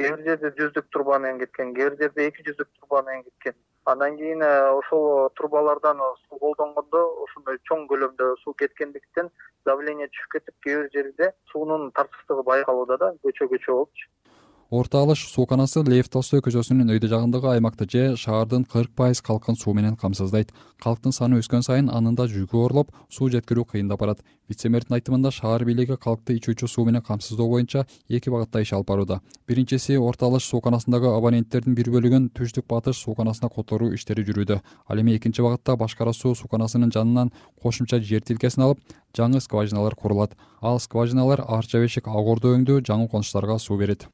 кээ 0.00 0.12
бир 0.16 0.24
жерде 0.28 0.52
жүздүк 0.60 0.92
труба 0.92 1.18
менен 1.24 1.40
кеткен 1.44 1.74
кээ 1.78 1.90
бир 1.90 1.98
жерде 2.02 2.28
эки 2.28 2.46
жүздүк 2.50 2.68
труба 2.80 3.02
менен 3.08 3.24
кеткен 3.30 3.56
андан 3.92 4.16
кийин 4.18 4.42
э, 4.42 4.70
ошол 4.80 5.30
трубалардан 5.40 6.02
суу 6.28 6.38
колдонгондо 6.44 7.00
ошондой 7.24 7.56
чоң 7.70 7.86
көлөмдө 7.88 8.34
суу 8.42 8.52
кеткендиктен 8.60 9.30
давление 9.64 10.08
түшүп 10.12 10.34
кетип 10.36 10.56
кээ 10.66 10.82
бир 10.82 10.90
жерде 10.96 11.32
суунун 11.52 11.90
тарсыздыгы 11.96 12.44
байкалууда 12.50 12.98
да 13.04 13.08
көчө 13.24 13.48
көчө 13.54 13.72
болупчу 13.78 14.10
орто 14.70 14.98
алыш 15.00 15.22
сууканасы 15.32 15.80
лев 15.88 16.10
толстой 16.12 16.42
көчөсүнүн 16.44 16.92
өйдө 16.92 17.08
жагындагы 17.08 17.48
аймакты 17.54 17.86
же 17.88 18.16
шаардын 18.20 18.66
кырк 18.68 18.90
пайыз 18.92 19.22
калкын 19.24 19.56
суу 19.56 19.72
менен 19.72 19.96
камсыздайт. 19.96 20.52
Калктын 20.82 21.12
саны 21.12 21.38
өскөн 21.40 21.64
сайын 21.64 21.88
анын 21.88 22.14
да 22.14 22.26
жүгү 22.28 22.60
оорлоп 22.60 22.92
суу 23.08 23.30
жеткирүү 23.32 23.64
кыйындап 23.72 24.00
барат. 24.00 24.20
Вице 24.48 24.68
мэрдин 24.68 24.98
айтымында 24.98 25.32
шаар 25.32 25.64
бийлиги 25.64 25.96
калкты 25.96 26.36
ичүүчү 26.36 26.68
суу 26.68 26.84
менен 26.84 27.00
камсыздоо 27.02 27.48
боюнча 27.48 27.86
эки 28.08 28.28
багытта 28.28 28.60
иш 28.60 28.74
алып 28.76 28.88
барууда. 28.92 29.20
Биринчиси 29.48 29.96
орто 29.96 30.28
алыш 30.28 30.44
сууканасындагы 30.44 31.08
абоненттердин 31.16 31.74
бир 31.74 31.88
бөлүгүн 31.88 32.28
түштүк 32.36 32.68
батыш 32.68 33.00
сууканасына 33.00 33.48
которуу 33.48 33.94
иштери 33.96 34.24
жүрүүдө. 34.28 34.60
Ал 34.88 35.00
эми 35.00 35.16
экинчи 35.16 35.42
багытта 35.42 35.76
башкара 35.76 36.12
суу 36.12 36.34
сууканасынын 36.34 36.92
жанынан 36.92 37.32
кошумча 37.62 38.00
жер 38.00 38.20
тилкесин 38.20 38.68
алып 38.68 38.84
жаңы 39.16 39.40
скважиналар 39.40 39.96
курулат. 39.96 40.36
Ал 40.60 40.78
скважиналар 40.78 41.44
арча 41.48 41.80
бешик 41.80 42.08
ак 42.08 42.32
ордо 42.32 42.54
өңдүү 42.56 42.84
жаңы 42.84 43.08
конуштарга 43.08 43.58
суу 43.58 43.78
берет 43.78 44.08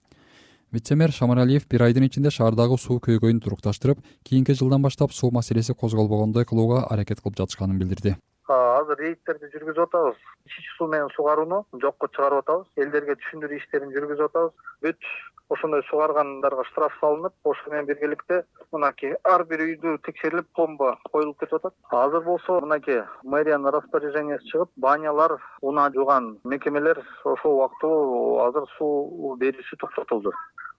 вице 0.74 0.96
мэр 0.98 1.12
шамаралиев 1.14 1.68
бир 1.70 1.84
айдын 1.86 2.08
ичинде 2.08 2.30
шаардагы 2.34 2.76
суу 2.82 2.98
көйгөйүн 3.06 3.40
турукташтырып 3.44 4.00
кийинки 4.26 4.56
жылдан 4.58 4.82
баштап 4.82 5.12
суу 5.14 5.30
маселеси 5.30 5.74
козголбогондой 5.74 6.44
кылууга 6.50 6.82
аракет 6.90 7.20
кылып 7.22 7.38
жатышканын 7.38 7.78
билдирди. 7.78 8.16
Азыр 8.50 8.98
рейдтерди 8.98 9.52
жүргүзүп 9.54 9.86
атабыз. 9.86 10.18
Ичүүчү 10.48 10.72
суу 10.78 10.88
менен 10.90 11.12
суугарууну 11.14 11.62
жокко 11.80 12.10
чыгарып 12.16 12.42
атабыз. 12.42 12.66
Элдерге 12.76 13.14
түшүндүрүү 13.22 13.60
иштерин 13.60 13.94
жүргүзүп 13.94 14.34
атабыз. 14.34 14.74
Бүт 14.84 15.08
ошондой 15.54 15.82
суугаргандарга 15.88 16.64
штраф 16.70 16.96
салынып 17.00 17.34
ошо 17.50 17.70
менен 17.70 17.86
биргеликте 17.90 18.42
мынакей 18.72 19.14
ар 19.34 19.44
бир 19.50 19.62
үйдү 19.66 19.96
текшерилип 20.06 20.48
пломба 20.54 20.96
коюлуп 21.10 21.38
кетип 21.40 21.60
атат. 21.60 21.74
Азыр 21.90 22.24
болсо 22.26 22.60
мынакей 22.60 23.02
мэриянын 23.22 23.74
распоряжениясы 23.76 24.50
чыгып 24.50 24.70
банялар 24.76 25.38
унаа 25.62 25.90
жууган 25.94 26.38
мекемелер 26.44 27.02
ошол 27.24 27.58
убактылуу 27.58 28.40
азыр 28.48 28.68
суу 28.78 29.36
берүүсү 29.42 29.80
токтотулду. 29.80 30.34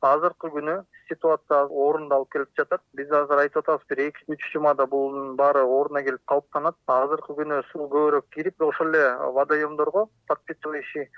Азыркы 0.05 0.51
күнү 0.53 0.75
ситуация 1.10 1.62
орунду 1.65 2.15
алып 2.15 2.32
келип 2.34 2.50
жатат. 2.58 2.82
Биз 2.94 3.12
азыр 3.12 3.39
айтып 3.46 3.63
атабыз 3.63 3.88
бир 3.89 4.01
эки 4.08 4.25
үч 4.34 4.44
жумада 4.53 4.86
бунун 4.91 5.36
баары 5.39 5.63
ордуна 5.63 6.03
келип 6.03 6.22
калыптанат 6.32 6.75
азыркы 6.98 7.38
күнү 7.39 7.62
суу 7.72 7.88
көбүрөөк 7.94 8.27
кирип 8.36 8.62
ошол 8.67 8.91
эле 8.94 9.32
водоемдорго 9.38 10.08
подпитывающий 10.27 11.10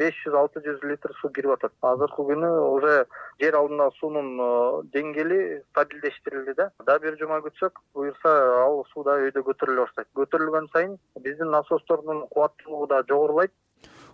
беш 0.00 0.16
жүз 0.24 0.36
алты 0.40 0.62
жүз 0.64 0.82
литр 0.88 1.12
суу 1.20 1.30
кирип 1.36 1.54
атат 1.56 1.72
азыркы 1.92 2.26
күнү 2.30 2.50
уже 2.72 2.94
жер 3.42 3.58
алдындагы 3.60 3.96
суунун 4.00 4.30
э, 4.40 4.48
деңгээли 4.96 5.40
стабилдештирилди 5.70 6.56
да 6.60 6.70
дагы 6.88 7.10
бир 7.10 7.18
жума 7.20 7.40
күтсөк 7.44 7.80
буюрса 7.94 8.34
ал 8.64 8.84
суу 8.92 9.04
да 9.08 9.18
өйдө 9.26 9.44
көтөрүлө 9.48 9.86
баштайт 9.86 10.08
көтөрүлгөн 10.20 10.70
сайын 10.74 10.96
биздин 11.26 11.52
насостордун 11.56 12.26
кубаттуулугу 12.32 12.88
да 12.94 13.02
жогорулайт 13.08 13.52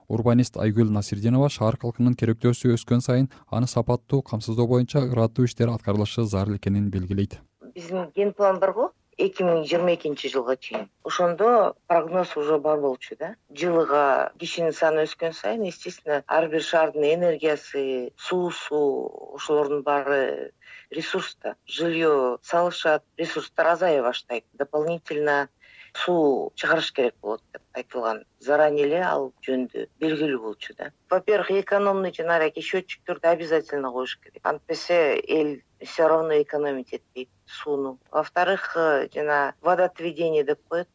урбанист 0.08 0.58
айгүл 0.62 0.92
насирдинова 0.94 1.48
шаар 1.50 1.78
калкынын 1.82 2.14
керектөөсү 2.18 2.74
өскөн 2.76 3.02
сайын 3.06 3.30
аны 3.50 3.70
сапаттуу 3.70 4.22
камсыздоо 4.22 4.66
боюнча 4.70 5.02
ыраттуу 5.06 5.48
иштер 5.48 5.72
аткарылышы 5.72 6.26
зарыл 6.30 6.60
экенин 6.60 6.90
белгилейт 6.94 7.40
биздин 7.74 8.10
ген 8.14 8.32
план 8.32 8.60
бар 8.62 8.72
го 8.72 8.90
эки 9.18 9.44
миң 9.46 9.64
жыйырма 9.64 9.94
экинчи 9.94 10.28
жылга 10.32 10.56
чейин. 10.56 10.88
Ошондо 11.04 11.74
прогноз 11.86 12.36
уже 12.36 12.58
бар 12.58 12.80
болчу 12.80 13.16
да. 13.16 13.34
Жылыга 13.50 14.32
кишинин 14.38 14.72
саны 14.72 15.06
өскөн 15.08 15.32
сайын 15.32 15.64
естественно 15.64 16.22
ар 16.26 16.48
бир 16.52 16.62
шаардын 16.62 17.08
энергиясы 17.14 18.12
суусу 18.16 19.34
ошолордун 19.34 19.82
баары 19.82 20.52
ресурс 20.90 21.36
да. 21.42 21.56
Жилье 21.66 22.38
салышат 22.42 23.04
ресурстар 23.16 23.66
азая 23.74 24.02
баштайт. 24.02 24.44
Дополнительно 24.52 25.48
суу 25.96 26.52
чыгарыш 26.54 26.92
керек 26.92 27.14
болот 27.22 27.42
деп 27.52 27.62
айтылган 27.72 28.24
заранее 28.40 28.84
эле 28.86 29.00
ал 29.02 29.30
жөнүндө 29.46 29.86
белгилүү 30.00 30.40
болчу 30.42 30.74
да. 30.76 30.90
Во 31.08 31.20
первых 31.20 31.50
экономный 31.62 32.12
жанагы 32.12 32.60
счетчиктөрдү 32.60 33.28
обязательно 33.32 33.92
коюш 33.92 34.18
керек. 34.20 34.42
Антпесе 34.44 35.16
эл 35.38 35.56
все 35.80 36.08
равно 36.08 36.40
экономить 36.40 36.94
этпейт 36.94 37.28
сууну 37.46 37.98
во 38.10 38.22
вторых 38.22 38.76
жана 39.14 39.54
водоотведение 39.60 40.44
деп 40.44 40.60
коет 40.68 40.88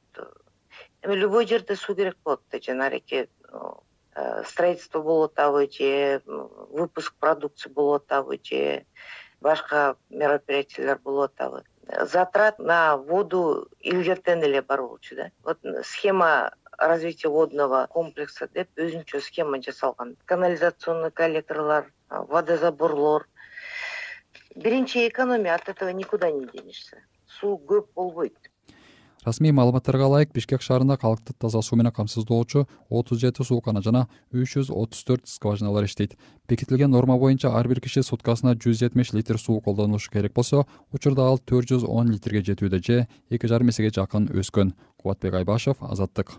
эми 1.02 1.16
любой 1.16 1.48
жерде 1.48 1.76
суу 1.76 1.96
керек 1.96 2.18
болот 2.24 2.42
да 2.52 2.60
жанагы 2.60 3.02
э, 3.08 4.44
строительство 4.46 5.02
болуп 5.02 5.32
атабы 5.34 5.70
же 5.72 6.22
выпуск 6.26 7.16
продукции 7.20 7.70
болуп 7.70 8.04
атабы 8.04 8.40
же 8.44 8.86
башка 9.40 9.96
мероприятиялар 10.10 11.00
болуп 11.00 11.32
атабы. 11.32 11.64
Затрат 12.02 12.60
на 12.60 12.98
воду 12.98 13.68
илгертен 13.80 14.44
эле 14.44 14.62
бар 14.62 14.82
болчу 14.82 15.16
да. 15.16 15.32
Вот 15.44 15.60
схема 15.84 16.54
развития 16.78 17.30
водного 17.30 17.88
комплекса 17.90 18.48
деп 18.48 18.70
өзүнчө 18.78 19.20
схема 19.22 19.62
жасалган. 19.62 20.16
Канализационный 20.26 21.12
коллекторлор 21.12 21.92
водозаборлор 22.10 23.28
биринчи 24.56 25.08
экономия 25.08 25.56
от 25.56 25.70
этого 25.70 25.90
никуда 25.90 26.32
не 26.32 26.46
денешься. 26.46 26.98
Суу 27.28 27.58
көп 27.58 27.88
болбойт. 27.96 28.52
Расмий 29.24 29.52
маалыматтарга 29.54 30.08
ылайык 30.10 30.32
бишкек 30.34 30.64
шаарында 30.66 30.96
калкты 30.98 31.36
таза 31.38 31.62
суу 31.62 31.78
менен 31.78 31.94
камсыздоочу 31.94 32.64
отуз 32.90 33.20
жети 33.22 33.44
суукана 33.46 33.84
жана 33.86 34.08
үч 34.34 34.56
жүз 34.56 34.72
отуз 34.74 35.04
төрт 35.06 35.28
скважиналар 35.30 35.86
иштейт. 35.86 36.16
Бекитилген 36.50 36.90
норма 36.90 37.20
боюнча 37.22 37.54
ар 37.54 37.68
бир 37.70 37.82
киши 37.86 38.02
суткасына 38.02 38.56
жүз 38.56 38.82
жетимиш 38.82 39.14
литр 39.14 39.38
суу 39.38 39.62
колдонушу 39.62 40.10
керек 40.10 40.34
болсо 40.34 40.66
учурда 40.92 41.28
ал 41.30 41.38
төрт 41.38 41.70
жүз 41.70 41.86
он 41.86 42.10
литрге 42.10 42.42
жетүүдө 42.42 42.82
же 42.82 43.08
эки 43.30 43.46
жарым 43.46 43.70
эсеге 43.70 43.94
жакын 43.94 44.26
өскөн. 44.34 44.74
Кубатбек 44.98 45.36
айбашев 45.36 45.78
азаттык 45.82 46.34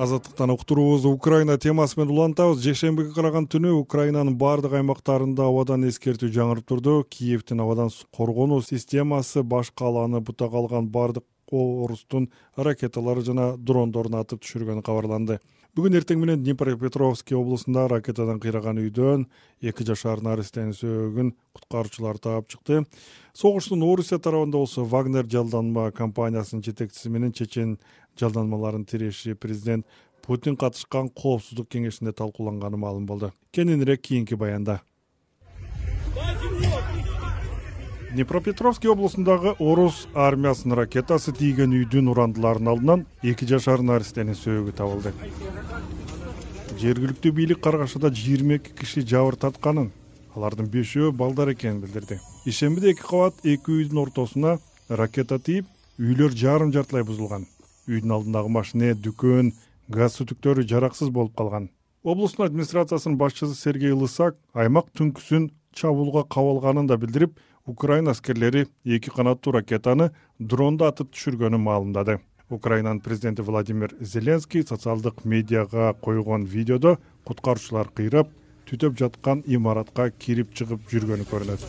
азаттыктан 0.00 0.50
уктуруубузду 0.54 1.10
украина 1.12 1.58
темасы 1.60 1.98
менен 2.00 2.14
улантабыз. 2.14 2.62
Жекшембиге 2.64 3.12
караган 3.12 3.44
түнү 3.52 3.74
украинанын 3.82 4.38
баардык 4.40 4.72
аймактарында 4.78 5.44
абадан 5.44 5.84
эскертүү 5.90 6.30
жаңырып 6.32 6.64
турду. 6.64 7.04
Киевдин 7.04 7.60
абадан 7.60 7.92
коргонуу 8.16 8.62
системасы 8.64 9.42
баш 9.42 9.70
калааны 9.76 10.22
бутак 10.24 10.56
алган 10.56 10.88
баардык 10.88 11.26
орустун 11.52 12.30
ракеталары 12.56 13.26
жана 13.26 13.56
дрондорун 13.58 14.16
атып 14.22 14.40
түшүргөнү 14.40 14.82
кабарланды 14.86 15.40
бүгүн 15.76 15.94
эртең 16.00 16.18
менен 16.18 16.40
днепропетровский 16.42 17.36
облусунда 17.38 17.84
ракетадан 17.92 18.40
кыйраган 18.42 18.80
үйдөн 18.82 19.26
эки 19.62 19.86
жашар 19.86 20.22
наристенин 20.24 20.74
сөөгүн 20.74 21.30
куткаруучулар 21.54 22.18
таап 22.18 22.48
чыкты. 22.50 22.82
Согуштун 23.32 23.84
орусия 23.86 24.18
тарабында 24.18 24.58
болсо 24.58 24.82
вагнер 24.82 25.30
жалданма 25.30 25.92
компаниясынын 25.94 26.64
жетекчиси 26.66 27.12
менен 27.14 27.32
чечен 27.32 27.78
жалданмаларын 28.18 28.84
тиреши 28.84 29.36
президент 29.36 29.86
путин 30.26 30.58
катышкан 30.58 31.08
коопсуздук 31.08 31.70
кеңешинде 31.70 32.12
талкууланганы 32.18 32.76
маалым 32.76 33.06
болду. 33.06 33.32
Кененирээк 33.52 34.02
кийинки 34.02 34.34
баянда 34.34 34.80
днепропетровский 38.12 38.90
облусундагы 38.90 39.54
орус 39.58 40.08
армиясынын 40.14 40.76
ракетасы 40.78 41.32
тийген 41.32 41.72
үйдүн 41.78 42.10
урандыларынын 42.10 42.70
алдынан 42.72 43.04
эки 43.22 43.46
жашар 43.46 43.84
наристенин 43.86 44.34
сөөгү 44.34 44.74
табылды. 44.74 45.12
Жергиликтүү 46.80 47.32
бийлик 47.36 47.60
каргашыда 47.62 48.10
жыйырма 48.10 48.58
эки 48.58 48.74
киши 48.80 49.04
жабыр 49.06 49.36
тартканын 49.36 49.92
алардын 50.34 50.66
бешөө 50.72 51.12
балдар 51.12 51.52
экенин 51.54 51.80
билдирди. 51.80 52.18
Ишембиде 52.44 52.90
эки 52.94 53.06
кабат 53.06 53.44
эки 53.44 53.70
үйдүн 53.70 54.02
ортосуна 54.02 54.58
ракета 54.88 55.38
тийип 55.38 55.66
үйлөр 55.98 56.34
жарым 56.34 56.72
жартылай 56.74 57.06
бузулган. 57.06 57.46
Үйдүн 57.86 58.16
алдындагы 58.16 58.50
машине 58.50 58.94
дүкөн 58.94 59.52
газ 59.88 60.18
түтүктөрү 60.18 60.66
жараксыз 60.66 61.10
болуп 61.14 61.36
калган. 61.38 61.70
Облустун 62.02 62.46
администрациясынын 62.46 63.18
башчысы 63.20 63.54
сергей 63.54 63.92
лысак 63.92 64.38
аймак 64.54 64.90
түнкүсүн 64.96 65.50
чабуулга 65.76 66.24
кабылганын 66.24 66.86
да 66.88 66.96
билдирип 66.96 67.38
украина 67.66 68.10
аскерлери 68.10 68.68
эки 68.84 69.10
канаттуу 69.10 69.52
ракетаны 69.52 70.10
дронду 70.38 70.86
атып 70.86 71.12
түшүргөнүн 71.14 71.60
маалымдады. 71.60 72.20
Украинанын 72.50 73.00
президенти 73.00 73.42
владимир 73.42 73.94
зеленский 74.00 74.66
социалдык 74.66 75.24
медиага 75.24 75.94
койгон 75.94 76.44
видеодо 76.44 76.98
куткаруучулар 77.24 77.88
кыйрап 77.94 78.28
түтөп 78.66 78.98
жаткан 78.98 79.44
имаратка 79.46 80.10
кирип 80.10 80.54
чыгып 80.54 80.88
жүргөнү 80.90 81.28
көрүнөт. 81.30 81.62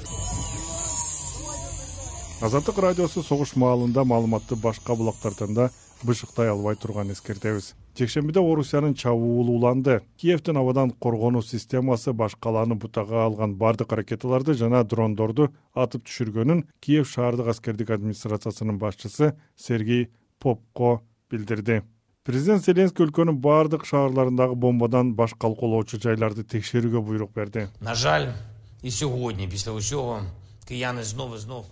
Азаттык 2.41 2.77
радиосу 2.81 3.21
согуш 3.21 3.55
маалында 3.55 4.03
маалыматты 4.03 4.55
башка 4.55 4.95
булактардан 4.95 5.53
да 5.53 5.69
бышыктай 6.03 6.49
албай 6.49 6.75
турганын 6.75 7.13
эскертебиз 7.13 7.75
жекшембиде 7.97 8.39
орусиянын 8.39 8.95
чабуулу 8.95 9.53
уланды 9.53 10.01
киевдин 10.17 10.57
абадан 10.57 10.91
коргонуу 10.91 11.41
системасы 11.41 12.13
баш 12.13 12.35
калааны 12.35 12.75
бутага 12.75 13.25
алган 13.25 13.55
баардык 13.55 13.91
ракеталарды 13.91 14.53
жана 14.53 14.83
дрондорду 14.83 15.49
атып 15.73 16.05
түшүргөнүн 16.07 16.65
киев 16.79 17.09
шаардык 17.09 17.47
аскердик 17.53 17.89
администрациясынын 17.89 18.77
башчысы 18.79 19.33
сергей 19.55 20.09
попко 20.39 21.01
билдирди. 21.29 21.81
Президент 22.23 22.63
зеленский 22.65 23.05
өлкөнүн 23.05 23.39
баардык 23.41 23.85
шаарларындагы 23.85 24.55
бомбадан 24.55 25.15
баш 25.15 25.33
калкалоочу 25.33 25.97
жайларды 25.97 26.43
текшерүүгө 26.43 27.01
буйрук 27.01 27.33
берди. 27.33 27.67
На 27.79 27.95
жаль 27.95 28.31
и 28.81 28.89
сегодня 28.89 29.49
после 29.49 29.71
усего 29.71 30.21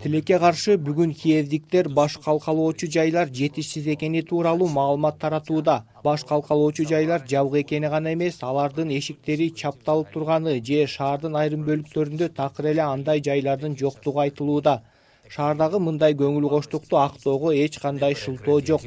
тилекке 0.04 0.40
каршы 0.40 0.76
бүгүн 0.78 1.14
киевдиктер 1.14 1.90
баш 1.90 2.18
калкалоочу 2.26 2.88
жайлар 2.92 3.28
жетишсиз 3.40 3.88
экени 3.88 4.22
тууралуу 4.22 4.68
маалымат 4.68 5.20
таратууда. 5.20 5.86
Баш 6.04 6.24
калкалоочу 6.26 6.86
жайлар 6.90 7.22
жабык 7.28 7.66
экени 7.66 7.88
гана 7.88 8.14
эмес 8.14 8.44
алардын 8.44 8.90
эшиктери 8.98 9.50
чапталып 9.56 10.12
турганы 10.14 10.60
же 10.66 10.88
шаардын 10.88 11.36
айрым 11.36 11.64
бөлүктөрүндө 11.68 12.30
такыр 12.36 12.72
эле 12.74 12.82
андай 12.82 13.22
жайлардын 13.22 13.78
жоктугу 13.78 14.20
айтылууда. 14.26 14.82
Шаардагы 15.30 15.80
мындай 15.80 16.14
көңүл 16.14 16.50
коштукту 16.50 16.98
актоого 16.98 17.54
эч 17.54 17.80
кандай 17.80 18.16
шылтоо 18.16 18.60
жок. 18.62 18.82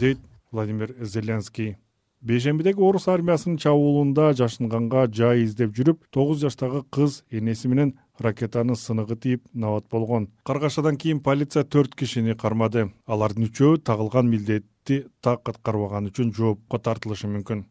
Дейт 0.00 0.18
владимир 0.50 0.94
зеленский 1.00 1.76
бейшембидеги 2.20 2.80
орус 2.80 3.08
армиясынын 3.08 3.58
чабуулунда 3.58 4.32
жашынганга 4.36 5.06
жай 5.08 5.44
издеп 5.44 5.72
жүрүп 5.76 6.02
тогуз 6.12 6.42
жаштагы 6.44 6.82
кыз 6.92 7.22
энеси 7.30 7.68
менен 7.68 7.94
ракетанын 8.20 8.76
сыныгы 8.76 9.16
тийип 9.16 9.46
набат 9.54 9.88
болгон. 9.90 10.28
Каргашадан 10.44 10.96
кийин 10.96 11.20
полиция 11.20 11.64
төрт 11.64 11.94
кишини 11.96 12.34
кармады. 12.36 12.90
Алардын 13.06 13.48
үчөө 13.48 13.80
тагылган 13.80 14.28
милдетти 14.28 15.06
так 15.20 15.48
аткарбаганы 15.48 16.12
үчүн 16.12 16.34
жоопко 16.36 16.78
тартылышы 16.78 17.30
мүмкүн. 17.32 17.64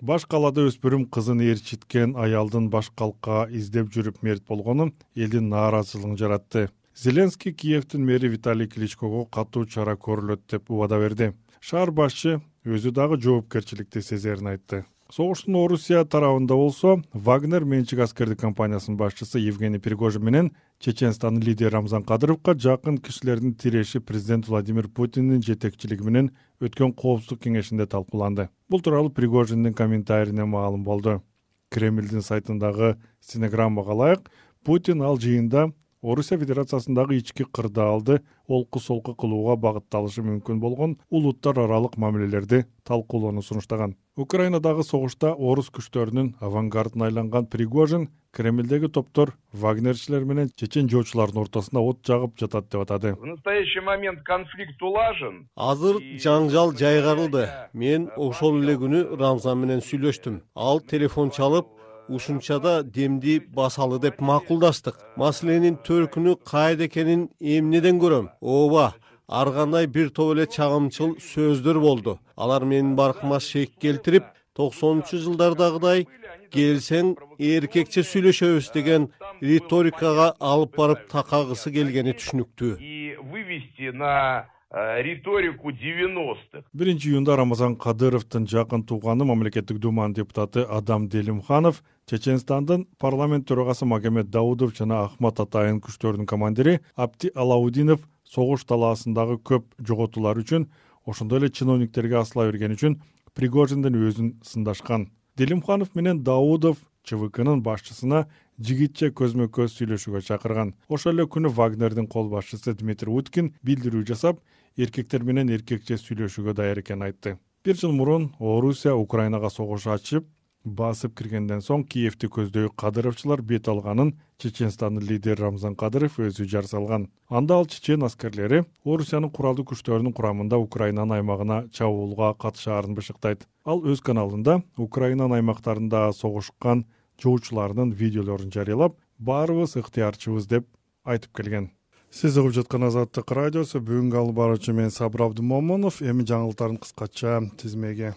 Баш 0.00 0.26
калаада 0.30 0.68
өспүрүм 0.68 1.08
кызын 1.10 1.40
ээрчиткен 1.40 2.14
аялдын 2.20 2.70
баш 2.70 2.92
калка 2.94 3.46
издеп 3.50 3.90
жүрүп 3.90 4.22
мерт 4.22 4.46
болгону 4.46 4.92
элдин 5.16 5.48
нааразычылыгын 5.50 6.18
жаратты. 6.20 6.68
Зеленский 6.94 7.52
киевдин 7.52 8.04
мэри 8.04 8.28
виталий 8.28 8.68
кличкого 8.68 9.26
катуу 9.26 9.66
чара 9.66 9.96
көрүлөт 9.96 10.46
деп 10.50 10.70
убада 10.70 10.98
берди. 11.00 11.32
Шаар 11.60 11.90
башчы 11.90 12.40
өзү 12.66 12.90
дагы 12.90 13.16
жоопкерчиликти 13.22 14.02
сезерин 14.02 14.48
айтты. 14.50 14.84
Согуштун 15.14 15.54
орусия 15.60 16.00
тарабында 16.02 16.56
болсо 16.58 16.96
вагнер 17.14 17.62
менчик 17.64 18.00
аскердик 18.02 18.40
компаниясынын 18.40 18.96
башчысы 18.98 19.38
евгений 19.38 19.78
пригожин 19.78 20.24
менен 20.26 20.50
чеченстандын 20.82 21.46
лидери 21.46 21.70
рамзан 21.70 22.02
кадыровго 22.02 22.56
жакын 22.58 22.98
кишилердин 22.98 23.54
тиреши 23.54 24.00
президент 24.00 24.48
владимир 24.48 24.88
путиндин 24.88 25.44
жетекчилиги 25.46 26.02
менен 26.02 26.32
өткөн 26.58 26.90
коопсуздук 26.92 27.44
кеңешинде 27.46 27.86
талкууланды. 27.86 28.48
Бул 28.68 28.82
тууралуу 28.82 29.14
пригожиндин 29.14 29.74
комментарийине 29.74 30.44
маалым 30.44 30.82
болду. 30.82 31.22
Кремлдин 31.70 32.22
сайтындагы 32.22 32.96
стенограммага 33.20 33.94
ылайык 33.94 34.30
путин 34.64 35.02
ал 35.02 35.20
жыйында 35.22 35.70
орусия 36.06 36.38
федерациясындагы 36.38 37.18
ички 37.18 37.44
кырдаалды 37.44 38.20
олку 38.48 38.80
солку 38.80 39.14
кылууга 39.14 39.56
багытталышы 39.60 40.22
мүмкүн 40.22 40.60
болгон 40.62 40.96
улуттар 41.10 41.58
аралык 41.64 41.96
мамилелерди 41.96 42.64
талкуулоону 42.84 43.42
сунуштаган. 43.42 43.96
Украинадагы 44.16 44.84
согушта 44.86 45.34
орус 45.34 45.68
күчтөрүнүн 45.74 46.36
авангардына 46.40 47.10
айланган 47.10 47.50
пригожин 47.52 48.08
кремлдеги 48.36 48.88
топтор 48.88 49.34
вагнерчилер 49.52 50.24
менен 50.24 50.50
чечен 50.56 50.88
жоочулардын 50.92 51.42
ортосунда 51.42 51.82
от 51.82 52.02
жагып 52.06 52.38
жатат 52.40 52.70
деп 52.70 52.82
атады. 52.84 53.14
В 53.14 53.26
настоящий 53.26 53.80
момент 53.80 54.22
конфликт 54.24 54.82
улажен. 54.82 55.48
Азыр 55.56 56.00
жаңжал 56.24 56.72
жайгарылды. 56.76 57.48
мен 57.72 58.10
ошол 58.16 58.62
эле 58.62 58.76
күнү 58.76 59.16
рамзан 59.16 59.58
менен 59.58 59.80
сүйлөштүм. 59.80 60.42
Ал 60.54 60.80
телефон 60.80 61.30
чалып 61.30 61.66
ушунчада 62.08 62.82
демди 62.82 63.38
басалы 63.40 63.98
деп 64.00 64.20
макулдаштык. 64.20 64.96
Маселенин 65.16 65.78
төркүнү 65.86 66.36
кайда 66.44 66.86
экенин 66.86 67.28
эмнеден 67.40 68.00
көрөм? 68.00 68.30
Ооба 68.40 68.94
ар 69.28 69.52
кандай 69.52 69.86
бир 69.86 70.10
топ 70.10 70.34
эле 70.36 70.46
чагымчыл 70.46 71.16
сөздөр 71.18 71.80
болду. 71.80 72.18
Алар 72.36 72.64
менин 72.64 72.94
баркыма 72.96 73.40
шек 73.40 73.78
келтирип 73.80 74.24
токсонунчу 74.56 75.18
жылдардагыдай 75.20 76.06
келсең 76.54 77.14
эркекче 77.38 78.04
сүйлөшөбүз 78.06 78.70
деген 78.74 79.10
риторикага 79.42 80.32
алып 80.40 80.76
барып 80.78 81.08
такагысы 81.12 81.72
келгени 81.74 82.14
түшүнүктүү. 82.16 82.76
И 82.80 83.16
вывести 83.20 83.92
на 83.92 84.46
риторику 84.70 85.72
девяностых. 85.72 86.64
Биринчи 86.72 87.08
июнда 87.08 87.36
рамазан 87.36 87.76
кадыровдун 87.76 88.46
жакын 88.48 88.82
тууганы 88.82 89.24
мамлекеттик 89.24 89.78
думанын 89.78 90.14
депутаты 90.14 90.62
адам 90.62 91.08
делимханов 91.08 91.84
чеченстандын 92.06 92.86
парламент 92.98 93.46
төрагасы 93.48 93.84
магомед 93.84 94.30
даудов 94.30 94.74
жана 94.74 95.04
ахмат 95.04 95.38
атайын 95.40 95.80
күчтөрүнүн 95.80 96.26
командири 96.26 96.80
апти 96.96 97.30
алаудинов 97.34 98.00
согуш 98.24 98.64
талаасындагы 98.64 99.38
көп 99.38 99.70
жоготуулар 99.78 100.38
үчүн 100.42 100.66
ошондой 101.06 101.38
эле 101.38 101.50
чиновниктерге 101.50 102.18
асыла 102.18 102.50
бергени 102.50 102.74
үчүн 102.74 103.00
пригожиндин 103.34 103.94
өзүн 103.94 104.34
сындашкан. 104.42 105.10
Делимханов 105.36 105.94
менен 105.94 106.24
даудов 106.24 106.78
чвкнын 107.06 107.62
башчысына 107.62 108.26
жигитче 108.58 109.12
көзмө 109.14 109.46
көз 109.52 109.76
сүйлөшүүгө 109.76 110.22
чакырган. 110.26 110.74
Ошол 110.88 111.14
эле 111.14 111.26
күнү 111.30 111.52
вагнердин 111.54 112.08
кол 112.10 112.30
башчысы 112.32 112.74
дмитрий 112.74 113.12
уткин 113.12 113.52
билдирүү 113.62 114.06
жасап 114.08 114.40
эркектер 114.76 115.24
менен 115.24 115.50
эркекче 115.50 115.96
сүйлөшүүгө 116.00 116.54
даяр 116.56 116.80
экенин 116.82 117.08
айтты. 117.08 117.36
Бир 117.64 117.76
жыл 117.80 117.92
мурун 117.96 118.30
орусия 118.38 118.94
украинага 118.94 119.50
согуш 119.50 119.86
ачып 119.90 120.26
басып 120.66 121.14
киргенден 121.18 121.62
соң 121.62 121.84
киевди 121.86 122.28
көздөй 122.28 122.68
кадыровчулар 122.82 123.40
бет 123.42 123.68
алганын 123.70 124.12
чеченстандын 124.42 125.06
лидери 125.06 125.40
рамзан 125.40 125.76
кадыров 125.78 126.18
өзү 126.18 126.44
жар 126.50 126.66
салган. 126.66 127.06
Анда 127.30 127.54
ал 127.54 127.66
чечен 127.66 128.02
аскерлери 128.02 128.64
орусиянын 128.84 129.30
куралдуу 129.30 129.64
күчтөрүнүн 129.70 130.12
курамында 130.12 130.58
украинанын 130.58 131.20
аймагына 131.20 131.58
чабуулга 131.72 132.34
катышаарын 132.34 132.98
бышыктайт. 132.98 133.46
Ал 133.64 133.80
өз 133.86 134.02
каналында 134.02 134.60
украинанын 134.76 135.38
аймактарында 135.38 136.10
согушкан 136.12 136.84
жоочуларынын 137.22 137.94
видеолорун 137.94 138.52
жарыялап 138.52 138.98
баарыбыз 139.18 139.78
ыктыярчыбыз 139.80 140.50
деп 140.50 140.68
айтып 141.04 141.32
келген 141.32 141.70
сиз 142.10 142.36
угуп 142.38 142.54
жаткан 142.54 142.86
азаттык 142.86 143.30
радиосу 143.34 143.80
бүгүнкү 143.82 144.16
алып 144.20 144.36
баруучу 144.38 144.72
мен 144.72 144.90
сабыр 144.94 145.26
абдымомунов 145.26 145.98
эми 146.02 146.24
жаңылыктардын 146.28 146.78
кыскача 146.80 147.40
тизмеги 147.58 148.12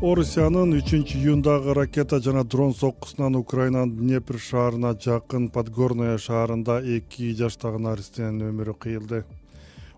орусиянын 0.00 0.74
үчүнчү 0.80 1.20
июндагы 1.20 1.74
ракета 1.76 2.18
жана 2.24 2.42
дрон 2.44 2.74
соккусунан 2.74 3.36
украинанын 3.36 3.94
днепр 3.96 4.38
шаарына 4.40 4.94
жакын 5.06 5.50
подгорное 5.54 6.18
шаарында 6.18 6.80
эки 6.96 7.30
жаштагы 7.36 7.78
наристенин 7.84 8.48
өмүрү 8.48 8.74
кыйылды. 8.80 9.24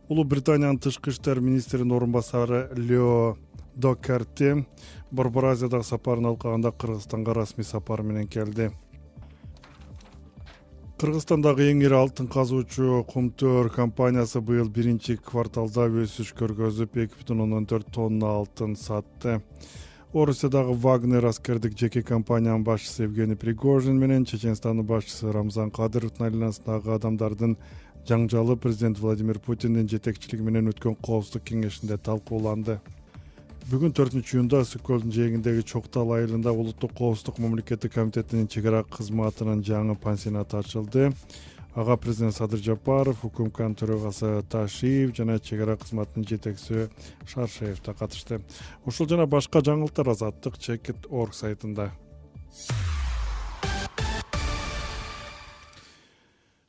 Улуу 0.09 0.25
британиянын 0.25 0.81
тышкы 0.83 1.11
иштер 1.15 1.41
министринин 1.41 1.95
орун 1.95 2.13
басары 2.13 2.69
лео 2.75 3.37
докерти 3.75 4.67
борбор 5.11 5.53
азиядагы 5.53 5.85
сапарын 5.85 6.33
алкаганда 6.35 6.73
кыргызстанга 6.73 7.35
расмий 7.35 7.65
сапар 7.65 8.03
менен 8.03 8.27
келди 8.27 8.73
кыргызстандагы 11.03 11.65
эң 11.67 11.81
ири 11.83 11.97
алтын 11.99 12.29
казуучу 12.31 13.01
кумтөр 13.11 13.73
компаниясы 13.75 14.39
быйыл 14.39 14.69
биринчи 14.71 15.17
кварталда 15.19 15.89
өсүш 16.05 16.29
көргөзүп 16.39 16.95
эки 17.03 17.19
бүтүн 17.19 17.43
ондон 17.43 17.67
төрт 17.67 17.89
тонна 17.91 18.29
алтын 18.37 18.77
сатты. 18.79 19.41
Орусиядагы 20.15 20.77
вагнер 20.85 21.27
аскердик 21.27 21.75
жеке 21.75 22.05
компаниянын 22.07 22.63
башчысы 22.63 23.09
евгений 23.09 23.35
пригожин 23.35 23.99
менен 23.99 24.29
чеченстандын 24.31 24.87
башчысы 24.87 25.33
рамзан 25.35 25.75
кадыровдун 25.75 26.29
айланасындагы 26.29 26.95
адамдардын 26.95 27.57
жаңжалы 28.07 28.55
президент 28.55 29.03
владимир 29.03 29.41
путиндин 29.43 29.91
жетекчилиги 29.91 30.47
менен 30.47 30.71
өткөн 30.71 30.95
коопсуздук 31.03 31.49
кеңешинде 31.51 31.99
талкууланды 31.99 32.79
бүгүн 33.71 33.93
төртүнчү 33.95 34.37
июнда 34.37 34.63
ысык 34.65 34.83
көлдүн 34.87 35.13
жээгиндеги 35.15 35.63
чок 35.69 35.87
тал 35.93 36.11
айылында 36.17 36.51
улуттук 36.51 36.93
коопсуздук 36.99 37.39
мамлекеттик 37.39 37.95
комитетинин 37.95 38.49
чек 38.51 38.67
ара 38.67 38.83
кызматынын 38.83 39.63
жаңы 39.63 39.95
пансионаты 40.03 40.59
ачылды. 40.59 41.13
Ага 41.75 41.97
президент 41.97 42.35
садыр 42.35 42.61
жапаров 42.61 43.23
укмкнын 43.25 43.77
төрагасы 43.79 44.43
ташиев 44.51 45.15
жана 45.17 45.39
чек 45.39 45.63
ара 45.63 45.77
кызматынын 45.77 46.27
жетекчиси 46.29 46.91
шаршеев 47.25 47.81
да 47.87 47.95
катышты. 47.95 48.41
Ушул 48.85 49.09
жана 49.09 49.27
башка 49.27 49.63
жаңылыктар 49.63 50.11
азаттык 50.11 50.59
чекит 50.59 51.07
орг 51.09 51.35
сайтында. 51.35 51.93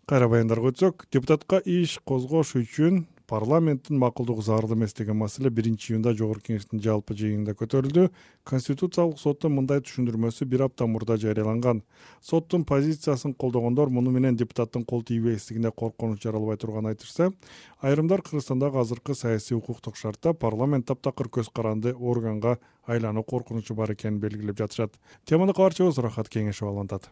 Кайра 0.05 0.29
баяндарга 0.29 0.69
өтсөк 0.69 1.07
депутатка 1.11 1.57
иш 1.65 1.97
козгош 2.05 2.55
үчүн 2.59 3.07
парламенттин 3.27 3.97
макулдугу 3.97 4.41
зарыл 4.41 4.73
эмес 4.73 4.93
деген 4.93 5.17
маселе 5.17 5.49
биринчи 5.49 5.93
июнда 5.93 6.13
жогорку 6.13 6.49
кеңештин 6.49 6.81
жалпы 6.83 7.15
жыйынында 7.15 7.55
көтөрүлдү. 7.59 8.09
Конституциялык 8.43 9.19
соттун 9.19 9.55
мындай 9.55 9.81
түшүндүрмөсү 9.85 10.45
бир 10.45 10.65
апта 10.67 10.87
мурда 10.87 11.17
жарыяланган. 11.17 11.81
Соттун 12.21 12.65
позициясын 12.65 13.33
колдогондор 13.33 13.89
муну 13.89 14.11
менен 14.11 14.35
депутаттын 14.35 14.85
кол 14.85 15.03
тийбестигине 15.03 15.71
коркунуч 15.71 16.21
жаралбай 16.23 16.57
турганын 16.57 16.93
айтышса 16.93 17.31
айрымдар 17.81 18.21
кыргызстандагы 18.21 18.79
азыркы 18.79 19.15
саясий 19.15 19.55
укуктук 19.55 19.97
шартта 19.97 20.33
парламент 20.33 20.87
таптакыр 20.87 21.27
көз 21.27 21.49
каранды 21.53 21.95
органга 21.95 22.59
айлануу 22.85 23.23
коркунучу 23.23 23.73
бар 23.73 23.93
экенин 23.93 24.19
белгилеп 24.19 24.57
жатышат. 24.57 24.99
Теманы 25.25 25.53
кабарчыбыз 25.53 25.97
рахат 25.97 26.29
кеңешов 26.29 26.69
алантат 26.69 27.11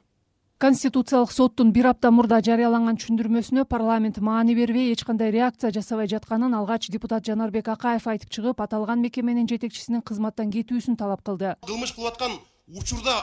конституциялык 0.62 1.32
соттун 1.34 1.72
бир 1.74 1.88
апта 1.90 2.12
мурда 2.14 2.38
жарыялаган 2.46 3.00
түшүндүрмөсүнө 3.02 3.64
парламент 3.66 4.20
маани 4.22 4.54
бербей 4.54 4.92
эч 4.94 5.02
кандай 5.08 5.32
реакция 5.34 5.72
жасабай 5.74 6.06
жатканын 6.12 6.54
алгач 6.54 6.86
депутат 6.94 7.26
жанарбек 7.26 7.72
акаев 7.74 8.06
айтып 8.06 8.30
чыгып 8.30 8.62
аталган 8.62 9.02
мекеменин 9.02 9.50
жетекчисинин 9.50 10.04
кызматтан 10.06 10.54
кетүүсүн 10.54 11.00
талап 11.02 11.26
кылды. 11.26 11.56
Кылмыш 11.66 11.96
кылып 11.98 12.14
аткан 12.14 12.38
учурда 12.78 13.16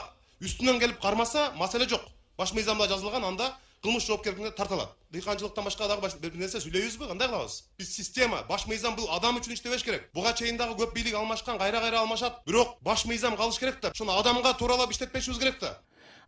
үстүнөн 0.43 0.83
келип 0.83 0.99
кармаса 0.99 1.53
маселе 1.55 1.87
жок. 1.87 2.03
Баш 2.35 2.51
мыйзамда 2.51 2.89
жазылган 2.91 3.23
анда 3.23 3.53
кылмыш 3.81 4.09
жоопкердигине 4.11 4.51
тартылат. 4.51 4.91
Дыйканчылыктан 5.15 5.63
башка 5.63 5.87
дагы 5.87 6.11
бир 6.19 6.35
нерсе 6.35 6.59
сүйлөйбүзбү? 6.59 7.07
Кандай 7.07 7.31
кылабыз? 7.31 7.63
Биз 7.79 7.95
система 7.95 8.43
баш 8.49 8.67
мыйзам 8.67 8.99
бул 8.99 9.07
адам 9.15 9.39
үчүн 9.39 9.55
иштебеш 9.55 9.87
керек. 9.87 10.11
Буга 10.13 10.33
чейин 10.35 10.57
дагы 10.59 10.75
көп 10.75 10.91
бийлик 10.93 11.15
алмашкан 11.15 11.57
кайра 11.57 11.79
кайра 11.79 12.01
алмашат. 12.03 12.43
Бирок 12.45 12.75
баш 12.83 13.05
мыйзам 13.05 13.37
калыш 13.37 13.59
керек 13.59 13.79
да. 13.81 13.91
Ошону 13.95 14.19
адамга 14.19 14.53
тууралап 14.53 14.91
иштетпешибиз 14.91 15.39
керек 15.39 15.61
да 15.61 15.77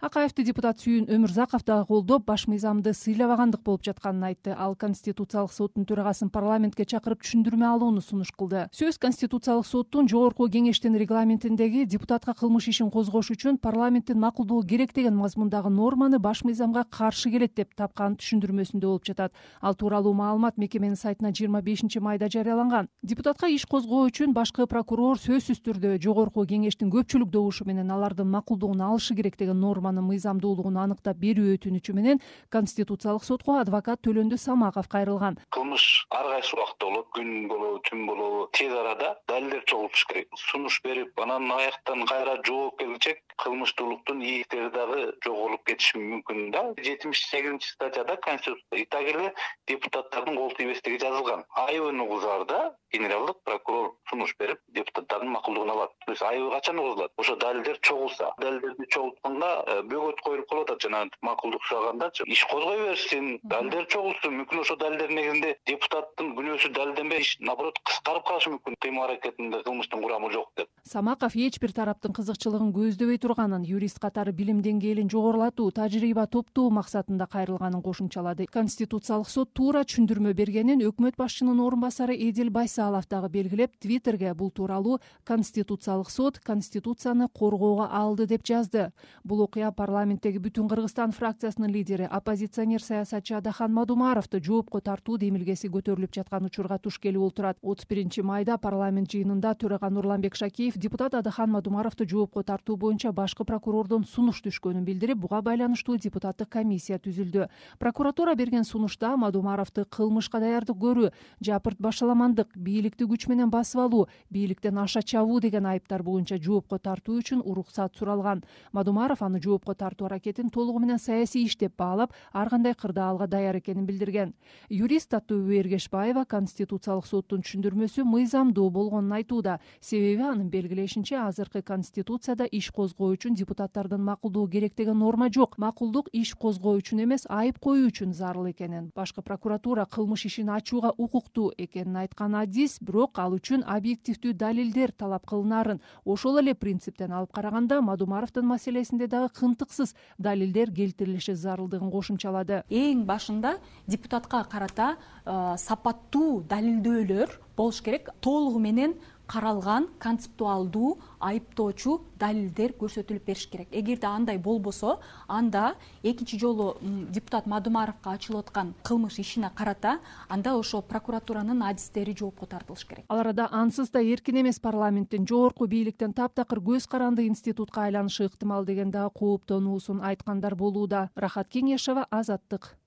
акаевди 0.02 0.42
депутат 0.44 0.80
сүйүн 0.82 1.06
өмүрзаков 1.14 1.62
дагы 1.62 1.86
колдоп 1.86 2.24
баш 2.26 2.48
мыйзамды 2.50 2.90
сыйлабагандык 2.98 3.62
болуп 3.62 3.84
жатканын 3.86 4.32
айтты. 4.32 4.56
Ал 4.58 4.74
конституциялык 4.76 5.54
соттун 5.54 5.86
төрагасын 5.86 6.32
парламентке 6.34 6.88
чакырып 6.90 7.22
түшүндүрмө 7.22 7.68
алууну 7.70 8.02
сунуш 8.02 8.32
кылды. 8.34 8.66
Сөз 8.74 8.98
конституциялык 8.98 9.68
соттун 9.70 10.10
жогорку 10.10 10.48
кеңештин 10.50 10.98
регламентиндеги 10.98 11.86
депутатка 11.86 12.34
кылмыш 12.34 12.72
ишин 12.74 12.90
козгош 12.90 13.30
үчүн 13.36 13.60
парламенттин 13.62 14.18
макулдугу 14.20 14.66
керек 14.66 14.96
деген 14.96 15.16
мазмундагы 15.16 15.70
норманы 15.70 16.18
баш 16.18 16.42
мыйзамга 16.50 16.84
каршы 16.90 17.30
келет 17.30 17.54
деп 17.56 17.76
тапкан 17.78 18.18
түшүндүрмөсүндө 18.18 18.90
болуп 18.90 19.06
жатат. 19.06 19.38
Ал 19.62 19.76
тууралуу 19.76 20.16
маалымат 20.18 20.58
мекеменин 20.58 20.98
сайтына 20.98 21.30
жыйырма 21.30 21.62
бешинчи 21.62 22.00
майда 22.00 22.26
жарыяланган. 22.26 22.90
Депутатка 23.04 23.46
иш 23.54 23.68
козгоо 23.70 24.10
үчүн 24.10 24.34
башкы 24.34 24.66
прокурор 24.66 25.22
сөзсүз 25.22 25.62
түрдө 25.62 25.96
жогорку 26.02 26.42
кеңештин 26.50 26.90
көпчүлүк 26.90 27.30
добушу 27.30 27.70
менен 27.70 27.92
алардын 27.92 28.28
макулдугун 28.34 28.82
алышы 28.82 29.16
керек 29.16 29.38
деген 29.38 29.60
норма 29.60 29.91
мыйзамдуулугун 30.00 30.78
аныктап 30.80 31.20
берүү 31.20 31.58
өтүнүчү 31.58 31.94
менен 31.98 32.22
конституциялык 32.50 33.26
сотко 33.28 33.60
адвокат 33.60 34.00
төлөндү 34.08 34.38
самаков 34.40 34.88
кайрылган. 34.88 35.38
Кылмыш 35.52 36.08
ар 36.10 36.30
кайсы 36.32 36.56
убакта 36.56 36.86
болот 36.86 37.12
күн 37.12 37.48
болобу 37.52 37.82
түн 37.90 38.06
болобу 38.08 38.48
тез 38.56 38.72
арада 38.72 39.18
далилдер 39.28 39.64
чогултуш 39.68 40.06
керек. 40.08 40.28
Сунуш 40.38 40.82
берип 40.84 41.20
анан 41.20 41.52
аяктан 41.52 42.06
кайра 42.06 42.38
жооп 42.48 42.80
келчек 42.80 43.20
кылмыштуулуктун 43.44 44.22
ийгиктери 44.22 44.70
дагы 44.72 45.14
жоголуп 45.26 45.66
кетиши 45.66 46.00
мүмкүн 46.00 46.52
да. 46.56 46.64
Жетимиш 46.78 47.26
сегизинчи 47.28 47.72
статьяда 47.74 48.16
конституцияда 48.18 48.78
и 48.78 48.86
так 48.86 49.04
эле 49.04 49.34
депутаттардын 49.68 50.38
кол 50.38 50.54
тийбестиги 50.58 51.00
жазылган. 51.02 51.44
Айыбын 51.56 52.00
угузаарда 52.02 52.76
генералдык 52.94 53.44
прокурор 53.44 53.96
сунуш 54.10 54.36
берип 54.40 54.60
депутаттардын 54.68 55.32
макулдугун 55.32 55.72
алат. 55.72 55.92
То 56.06 56.12
есть 56.12 56.22
айыбы 56.22 56.52
качан 56.52 56.80
угузулат? 56.80 57.12
Ошо 57.18 57.36
далилдер 57.36 57.80
чогулса. 57.82 58.34
Далилдерди 58.38 58.86
чогултканда 58.90 59.64
э, 59.68 59.81
бөгөт 59.84 60.22
коюлуп 60.26 60.50
калып 60.50 60.70
атат 60.70 60.86
жанагы 60.86 61.18
макулдук 61.22 61.64
сурагандачы 61.70 62.24
иш 62.28 62.44
козгой 62.52 62.78
беришсин 62.86 63.40
далилдер 63.44 63.88
чогулсын 63.88 64.38
мүмкүн 64.42 64.62
ошол 64.62 64.78
далилдердин 64.78 65.18
негизинде 65.18 65.56
депутаттын 65.68 66.36
күнөөсү 66.38 66.72
далилденбей 66.76 67.22
иш 67.22 67.38
наоборот 67.42 67.80
кыскарып 67.86 68.28
калышы 68.28 68.54
мүмкүн. 68.56 68.76
Кыймыл 68.82 69.04
аракетинде 69.06 69.62
кылмыштын 69.64 70.02
курамы 70.02 70.32
жок 70.32 70.50
деп. 70.58 70.68
Самаков 70.84 71.36
эч 71.36 71.60
бир 71.62 71.74
тараптын 71.74 72.14
кызыкчылыгын 72.18 72.72
көздөбөй 72.74 73.20
турганын 73.22 73.64
юрист 73.68 74.00
катары 74.02 74.32
билим 74.34 74.62
деңгээлин 74.66 75.10
жогорулатуу 75.12 75.70
тажрыйба 75.72 76.26
топтоо 76.28 76.70
максатында 76.74 77.28
кайрылганын 77.28 77.82
кошумчалады. 77.82 78.48
Конституциялык 78.52 79.30
сот 79.30 79.54
туура 79.54 79.84
түшүндүрмө 79.86 80.34
бергенин 80.34 80.82
өкмөт 80.88 81.18
башчынын 81.18 81.60
орун 81.62 81.82
басары 81.82 82.16
эдил 82.16 82.50
байсалов 82.50 83.08
дагы 83.08 83.30
белгилеп 83.30 83.78
твиттерге 83.80 84.34
бул 84.34 84.52
тууралуу 84.52 85.00
конституциялык 85.24 86.10
сот 86.10 86.40
конституцияны 86.40 87.30
коргоого 87.30 87.88
алды 87.92 88.28
деп 88.28 88.46
жазды. 88.46 88.92
Бул 89.24 89.42
окуя 89.42 89.71
парламенттеги 89.76 90.40
бүтүн 90.44 90.68
кыргызстан 90.70 91.12
фракциясынын 91.16 91.72
лидери 91.72 92.08
оппозиционер 92.10 92.82
саясатчы 92.82 93.36
адахан 93.38 93.72
мадумаровду 93.74 94.40
жоопко 94.44 94.82
тартуу 94.82 95.18
демилгеси 95.18 95.70
көтөрүлүп 95.74 96.14
жаткан 96.16 96.46
учурга 96.46 96.78
туш 96.78 96.98
келип 97.00 97.22
отурат 97.22 97.58
отуз 97.62 97.88
биринчи 97.90 98.22
майда 98.22 98.58
парламент 98.58 99.12
жыйынында 99.12 99.54
төрага 99.56 99.90
нурланбек 99.90 100.36
шакеев 100.36 100.78
депутат 100.78 101.14
адахан 101.14 101.52
мадумаровду 101.52 102.08
жоопко 102.08 102.44
тартуу 102.44 102.78
боюнча 102.78 103.12
башкы 103.12 103.46
прокурордон 103.46 104.04
сунуш 104.04 104.42
түшкөнүн 104.42 104.86
билдирип 104.86 105.18
буга 105.18 105.42
байланыштуу 105.42 105.98
депутаттык 105.98 106.50
комиссия 106.50 106.98
түзүлдү. 106.98 107.48
прокуратура 107.80 108.36
берген 108.36 108.64
сунушта 108.64 109.16
мадумаровду 109.18 109.86
кылмышка 109.86 110.40
даярдык 110.40 110.78
көрүү 110.78 111.12
жапырт 111.42 111.80
башаламандык 111.80 112.56
бийликти 112.56 113.06
күч 113.06 113.28
менен 113.30 113.50
басып 113.50 113.82
алуу 113.82 114.08
бийликтен 114.30 114.78
аша 114.78 115.02
чабуу 115.02 115.40
деген 115.40 115.66
айыптар 115.66 116.04
боюнча 116.04 116.38
жоопко 116.38 116.80
тартуу 116.80 117.18
үчүн 117.20 117.42
уруксат 117.46 117.96
суралган. 117.96 118.44
Мадумаров 118.72 119.22
аны 119.22 119.40
жоопко 119.52 119.76
тартуу 119.76 120.08
аракетин 120.08 120.50
толугу 120.50 120.80
менен 120.80 121.00
саясий 121.00 121.44
иш 121.44 121.58
деп 121.58 121.76
баалап 121.78 122.14
ар 122.34 122.50
кандай 122.50 122.74
кырдаалга 122.74 123.28
даяр 123.28 123.58
экенин 123.58 123.86
билдирген. 123.86 124.34
Юрист 124.70 125.12
таттыбүбү 125.12 125.60
эргешбаева 125.60 126.26
конституциялык 126.26 127.06
соттун 127.06 127.42
түшүндүрмөсү 127.44 128.06
мыйзамдуу 128.08 128.70
болгонун 128.72 129.12
айтууда. 129.12 129.60
Себеби 129.82 130.24
анын 130.24 130.50
белгилешинче 130.50 131.18
азыркы 131.20 131.62
конституцияда 131.62 132.46
иш 132.46 132.72
козгоо 132.72 133.12
үчүн 133.16 133.36
депутаттардын 133.36 134.02
макулдугу 134.02 134.52
керек 134.52 134.76
деген 134.76 135.00
норма 135.00 135.30
жок. 135.30 135.58
Макулдук 135.58 136.10
иш 136.14 136.34
козгоо 136.36 136.78
үчүн 136.80 137.04
эмес 137.04 137.28
айып 137.30 137.60
коюу 137.60 137.90
үчүн 137.90 138.14
зарыл 138.14 138.52
экенин. 138.52 138.92
Башкы 138.96 139.22
прокуратура 139.22 139.86
кылмыш 139.86 140.26
ишин 140.26 140.50
ачууга 140.50 140.94
укуктуу 140.98 141.52
экенин 141.58 141.98
айткан 141.98 142.36
адис 142.36 142.80
бирок 142.80 143.20
ал 143.20 143.36
үчүн 143.36 143.66
объективдүү 143.68 144.34
далилдер 144.34 144.92
талап 144.92 145.26
кылынарын. 145.28 145.82
Ошол 146.06 146.40
эле 146.40 146.54
принциптен 146.56 147.12
алып 147.12 147.34
караганда 147.34 147.82
мадумаровдун 147.82 148.46
маселесинде 148.46 149.08
дагы 149.08 149.34
кынтыксыз 149.42 149.96
далилдер 150.22 150.72
келтирилиши 150.72 151.36
зарылдыгын 151.36 151.92
кошумчалады. 151.92 152.62
Эң 152.70 153.06
башында 153.10 153.58
депутатка 153.88 154.44
карата 154.50 154.94
э, 155.26 155.56
сапаттуу 155.58 156.44
далилдөөлөр 156.50 157.40
болуш 157.58 157.82
керек. 157.82 158.14
Толугу 158.22 158.60
менен 158.60 158.96
каралган 159.32 159.88
концептуалдуу 160.00 160.98
айыптоочу 161.22 162.02
далилдер 162.20 162.74
көрсөтүлүп 162.80 163.26
бериш 163.26 163.48
керек. 163.48 163.68
Эгерде 163.72 164.08
андай 164.08 164.38
болбосо 164.38 165.00
анда 165.28 165.76
экинчи 166.04 166.40
жолу 166.40 166.76
депутат 166.82 167.46
мадумаровго 167.46 168.12
ачылып 168.12 168.48
аткан 168.48 168.74
кылмыш 168.84 169.20
ишине 169.20 169.52
карата 169.56 170.00
анда 170.30 170.56
ошо 170.58 170.82
прокуратуранын 170.82 171.64
адистери 171.64 172.16
жоопко 172.18 172.46
тартылыш 172.46 172.86
керек. 172.86 173.06
Ал 173.08 173.20
арада 173.20 173.48
ансыз 173.52 173.90
да 173.90 174.02
эркин 174.02 174.42
эмес 174.42 174.60
парламенттин 174.60 175.28
жогорку 175.28 175.68
бийликтен 175.68 176.14
таптакыр 176.14 176.60
көз 176.60 176.90
каранды 176.90 177.28
институтка 177.28 177.84
айланышы 177.86 178.26
ыктымал 178.26 178.66
деген 178.66 178.92
дагы 178.92 179.12
кооптонуусун 179.20 180.02
айткандар 180.02 180.56
болууда. 180.56 181.10
Рахат 181.16 181.50
кеңешова 181.50 182.08
азаттык 182.10 182.78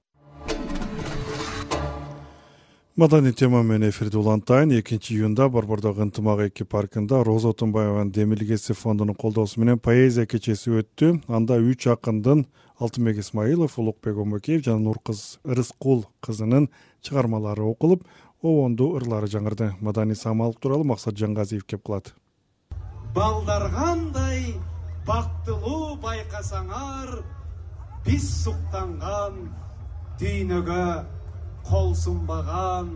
маданий 2.97 3.33
тема 3.33 3.63
менен 3.63 3.89
эфирди 3.91 4.17
улантайын 4.17 4.71
экинчи 4.79 5.15
июнда 5.15 5.49
борбордогу 5.49 6.03
ынтымак 6.03 6.41
эки 6.47 6.63
паркында 6.63 7.25
роза 7.25 7.49
отунбаеванын 7.49 8.13
демилгеси 8.13 8.73
фондунун 8.73 9.17
колдоосу 9.17 9.61
менен 9.61 9.79
поэзия 9.79 10.27
кечеси 10.27 10.71
өттү. 10.71 11.21
Анда 11.27 11.59
үч 11.59 11.89
акындын 11.91 12.47
алтынбек 12.79 13.19
исмаилов 13.19 13.79
улукбек 13.79 14.17
омекеев 14.17 14.63
жана 14.63 14.79
нуркыз 14.79 15.41
рыскул 15.45 16.07
кызынын 16.21 16.69
чыгармалары 17.03 17.63
окулуп 17.63 18.07
обондуу 18.43 18.95
ырлары 19.01 19.27
жаңырды. 19.27 19.75
Маданий 19.81 20.15
саамалык 20.15 20.61
тууралуу 20.61 20.85
максат 20.85 21.19
жангазиев 21.19 21.65
кеп 21.65 21.83
кылат 21.83 22.15
балдар 23.15 23.71
кандай 23.71 24.55
бактылуу 25.07 25.97
байкасаңар 26.03 27.25
биз 28.07 28.25
суктанган 28.45 29.51
дүйнөгө 30.19 30.87
кол 31.71 31.95
сунбаган 31.95 32.89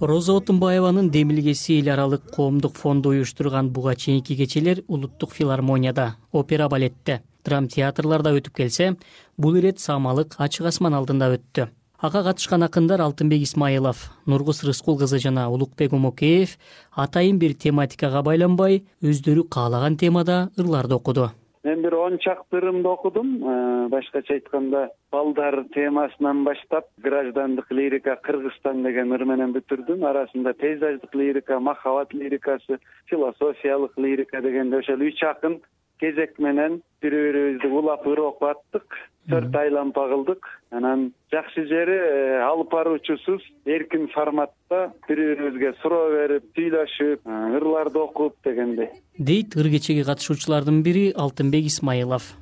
роза 0.00 0.32
отунбаеванын 0.32 1.10
демилгеси 1.10 1.80
эл 1.80 1.88
аралык 1.94 2.22
коомдук 2.36 2.74
фонду 2.76 3.10
уюштурган 3.10 3.70
буга 3.70 3.94
чейинки 3.94 4.36
кечелер 4.36 4.82
улуттук 4.88 5.32
филармонияда 5.32 6.16
опера 6.32 6.68
балетте 6.68 7.22
драм 7.44 7.68
театрларда 7.68 8.32
өтүп 8.38 8.54
келсе 8.56 8.96
бул 9.36 9.56
ирет 9.56 9.80
саамалык 9.80 10.36
ачык 10.38 10.66
асман 10.66 10.94
алдында 10.94 11.30
өттү. 11.36 11.68
Ага 12.00 12.22
катышкан 12.24 12.62
акындар 12.64 13.00
алтынбек 13.04 13.42
исмаилов 13.44 14.10
нургуз 14.24 14.62
рыскул 14.64 14.96
кызы 14.98 15.18
жана 15.18 15.50
улукбек 15.52 15.92
омокеев 15.92 16.56
атайын 16.96 17.38
бир 17.38 17.52
тематикага 17.52 18.22
байланбай 18.22 18.84
өздөрү 19.02 19.44
каалаган 19.52 19.98
темада 20.00 20.48
ырларды 20.56 20.96
окуду 20.96 21.30
мен 21.64 21.82
бир 21.82 21.94
он 21.94 22.18
чакты 22.18 22.56
ырымды 22.58 22.88
окудум. 22.88 23.28
Э, 23.42 23.88
башкача 23.88 24.34
айтканда 24.34 24.90
балдар 25.12 25.64
темасынан 25.74 26.44
баштап 26.44 26.86
граждандык 26.98 27.70
лирика 27.70 28.16
кыргызстан 28.16 28.82
деген 28.82 29.12
ыр 29.12 29.24
менен 29.24 29.52
бүтүрдүм. 29.52 30.04
Арасында 30.04 30.54
пейзаждык 30.54 31.14
лирика 31.14 31.60
махабат 31.60 32.14
лирикасы 32.14 32.78
философиялык 33.06 33.98
лирика 33.98 34.40
дегендей 34.40 34.80
ошол 34.80 35.00
үч 35.00 35.22
акын 35.22 35.60
кезек 36.00 36.38
менен 36.38 36.80
бири 37.02 37.16
бирибизди 37.26 37.68
улап 37.68 38.06
ыр 38.06 38.20
окуп 38.20 38.48
аттык 38.48 38.96
төрт 39.28 39.56
айлампа 39.56 40.06
кылдык 40.08 40.46
анан 40.70 41.12
жакшы 41.32 41.66
жери 41.66 41.98
э, 41.98 42.40
алып 42.46 42.70
баруучусуз 42.72 43.42
эркин 43.66 44.08
форматта 44.14 44.92
бири 45.08 45.34
бирибизге 45.34 45.74
суроо 45.82 46.10
берип 46.14 46.48
сүйлөшүп 46.56 47.26
э, 47.26 47.56
ырларды 47.58 47.98
окуп 47.98 48.36
дегендей 48.44 48.90
дейт 49.18 49.56
ыр 49.56 49.70
кечеге 49.70 50.04
катышуучулардын 50.04 50.82
бири 50.82 51.12
алтынбек 51.12 51.66
исмайылов 51.66 52.32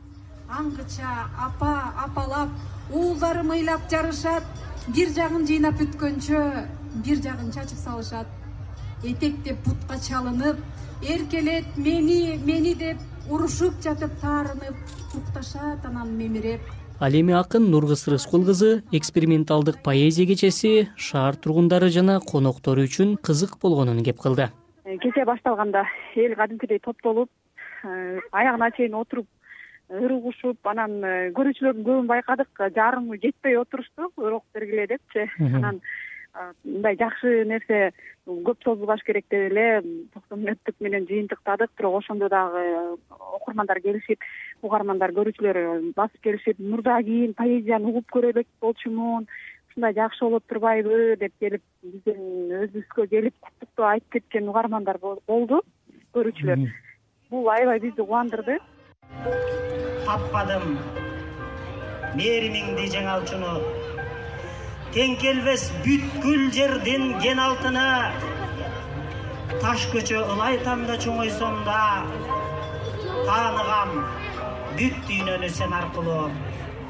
аңгыча 0.49 1.12
апа 1.49 1.75
апалап 2.07 2.49
уулдарым 2.93 3.53
ыйлап 3.53 3.91
жарышат 3.91 4.45
бир 4.97 5.11
жагын 5.12 5.45
жыйнап 5.49 5.77
бүткөнчө 5.81 6.43
бир 7.05 7.21
жагын 7.23 7.51
чачып 7.53 7.79
салышат. 7.79 8.27
Этектеп 9.05 9.59
бутка 9.67 9.99
чалынып 10.01 10.57
эркелет 11.03 11.77
мени 11.77 12.38
мени 12.45 12.75
деп 12.75 12.97
урушуп 13.29 13.75
жатып 13.85 14.12
таарынып 14.23 14.77
укташат 15.19 15.85
анан 15.85 16.14
мемиреп. 16.17 16.61
Ал 17.01 17.12
эми 17.12 17.35
акын 17.37 17.69
нургыз 17.71 18.07
рыскул 18.09 18.45
кызы 18.47 18.83
эксперименталдык 18.91 19.83
поэзия 19.85 20.27
кечеси 20.27 20.88
шаар 20.97 21.37
тургундары 21.37 21.91
жана 21.95 22.21
коноктору 22.21 22.87
үчүн 22.88 23.17
кызык 23.23 23.59
болгонун 23.62 24.03
кеп 24.03 24.19
кылды. 24.25 24.49
Э, 24.85 24.97
кече 24.97 25.25
башталганда 25.25 25.85
эл 26.17 26.35
кадимкидей 26.35 26.81
топтолуп 26.81 27.31
э, 27.85 28.21
аягына 28.33 28.71
чейин 28.73 28.95
отуруп 28.95 29.27
ыр 29.88 30.12
угушуп 30.12 30.67
анан 30.67 31.05
э, 31.05 31.31
көрүүчүлөрдүн 31.37 31.85
көбүн 31.85 32.09
байкадык 32.09 32.64
жарымы 32.75 33.21
жетпей 33.21 33.61
отурушту 33.61 34.11
ыр 34.17 34.41
окуп 34.41 34.49
бергиле 34.55 34.87
депчи 34.87 35.29
анан 35.38 35.83
мындай 36.64 36.96
жакшы 37.01 37.44
нерсе 37.48 37.90
көп 38.27 38.62
созулбаш 38.64 39.03
керек 39.07 39.27
деп 39.31 39.51
эле 39.51 39.66
токсон 40.14 40.42
мүнөттүк 40.42 40.81
менен 40.85 41.07
жыйынтыктадык. 41.09 41.70
Бирок 41.79 42.01
ошондо 42.01 42.29
дагы 42.29 42.64
окурмандар 43.11 43.81
келишип 43.85 44.24
угармандар 44.62 45.14
көрүүчүлөр 45.16 45.92
басып 45.96 46.20
келишип 46.22 46.59
мурда 46.59 46.98
кийин 47.03 47.35
поэзияны 47.38 47.90
угуп 47.92 48.11
көрө 48.14 48.35
элек 48.35 48.48
болчумун 48.61 49.27
ушундай 49.70 49.94
жакшы 49.94 50.24
болот 50.24 50.46
турбайбы 50.51 51.16
деп 51.20 51.33
келип 51.40 51.62
биздин 51.83 52.53
өзүбүзгө 52.64 53.09
келип 53.14 53.35
куттуктоо 53.40 53.87
айтып 53.92 54.18
кеткен 54.18 54.48
угармандар 54.48 54.98
болду 55.03 55.62
көрүүчүлөр. 56.14 56.68
Бул 57.31 57.48
аябай 57.53 57.81
бизди 57.81 58.03
кубандырды. 58.03 58.59
Таппадым. 60.07 60.79
Мээримиңди 62.16 62.88
жеңалчуну 62.94 63.53
тең 64.94 65.16
келбес 65.20 65.68
бүткүл 65.85 66.48
жердин 66.55 67.11
кен 67.22 67.40
алтыны. 67.42 67.88
Таш 69.61 69.88
көчө 69.92 70.22
ылайтам 70.35 70.87
да 70.88 70.96
чоңойсом 71.03 71.59
да 71.66 71.81
тааныгам 73.27 73.96
бүт 74.79 75.01
дүйнөнү 75.09 75.51
сен 75.53 75.74
аркылуу. 75.81 76.29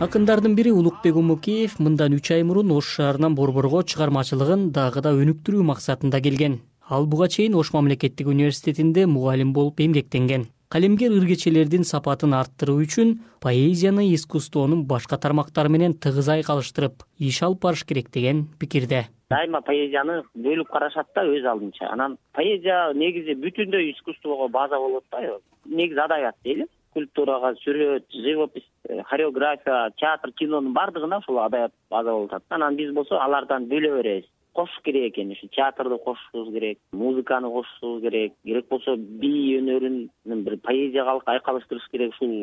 Акындардын 0.05 0.55
бири 0.55 0.71
улукбек 0.71 1.17
умукеев 1.19 1.79
мындан 1.83 2.15
үч 2.15 2.31
ай 2.37 2.45
мурун 2.47 2.71
ош 2.77 2.93
шаарынан 2.99 3.35
борборго 3.35 3.83
чыгармачылыгын 3.83 4.69
дагы 4.77 5.03
да 5.03 5.15
өнүктүрүү 5.17 5.65
максатында 5.73 6.21
келген. 6.23 6.61
Ал 6.89 7.07
буга 7.07 7.27
чейин 7.29 7.59
ош 7.59 7.73
мамлекеттик 7.75 8.31
университетинде 8.31 9.07
мугалим 9.07 9.53
болуп 9.53 9.81
эмгектенген 9.81 10.47
калемгер 10.69 11.13
ыр 11.17 11.25
кечелердин 11.25 11.85
сапатын 11.89 12.35
арттыруу 12.37 12.83
үчүн 12.85 13.15
поэзияны 13.41 14.05
искусствонун 14.13 14.85
башка 14.91 15.17
тармактары 15.17 15.73
менен 15.73 15.95
тыгыз 15.97 16.29
айкалыштырып 16.35 17.05
иш 17.19 17.43
алып 17.43 17.63
барыш 17.63 17.85
керек 17.89 18.11
деген 18.13 18.45
пикирде. 18.61 19.07
Дайыма 19.33 19.63
поэзияны 19.65 20.23
бөлүп 20.35 20.69
карашат 20.69 21.09
да 21.15 21.25
өз 21.25 21.45
алдынча. 21.45 21.89
Анан 21.89 22.19
поэзия 22.37 22.93
негизи 22.93 23.39
бүтүндөй 23.41 23.93
искусствого 23.95 24.49
база 24.49 24.77
болот 24.77 25.05
да 25.11 25.39
негизи 25.65 26.05
адабият 26.05 26.37
дейли. 26.45 26.69
Скульптурага 26.91 27.55
сүрөт 27.63 28.05
живопись 28.13 28.65
э, 28.89 29.03
хореография 29.09 29.91
театр 29.97 30.33
кинонун 30.33 30.73
баардыгына 30.73 31.19
ушул 31.19 31.39
адабият 31.41 31.73
база 31.91 32.13
болуп 32.13 32.33
атат 32.33 32.57
анан 32.57 32.77
биз 32.77 32.93
болсо 32.93 33.21
алардан 33.21 33.69
бөлө 33.69 33.97
беребиз 33.97 34.29
кошуш 34.59 34.81
керек 34.83 35.13
экен 35.13 35.31
ушу 35.31 35.47
театрды 35.49 35.99
кошушубуз 35.99 36.53
керек 36.53 36.79
музыканы 36.93 37.49
кошушубуз 37.49 38.03
керек. 38.03 38.33
Керек 38.45 38.67
болсо 38.69 38.97
бий 38.97 39.59
өнөрүн 39.61 40.11
бир 40.25 40.57
поэзияга 40.67 41.21
айкалыштырыш 41.35 41.87
керек. 41.93 42.17
Ушул 42.17 42.35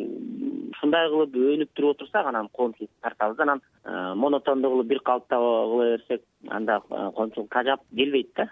ушундай 0.72 1.10
кылып 1.12 1.36
өнүктүрүп 1.36 1.98
отурсак 1.98 2.32
анан 2.32 2.48
коомчулук 2.54 2.92
тартабыз. 3.02 3.40
Анан 3.40 3.62
э, 3.84 4.14
монотондуу 4.16 4.72
кылып 4.78 4.88
бир 4.94 5.00
калыпта 5.00 5.36
кыла 5.36 5.90
берсек 5.98 6.24
анда 6.48 6.82
э, 6.90 7.12
коомчулук 7.16 7.52
тажап 7.52 7.82
келбейт 7.96 8.32
да 8.36 8.50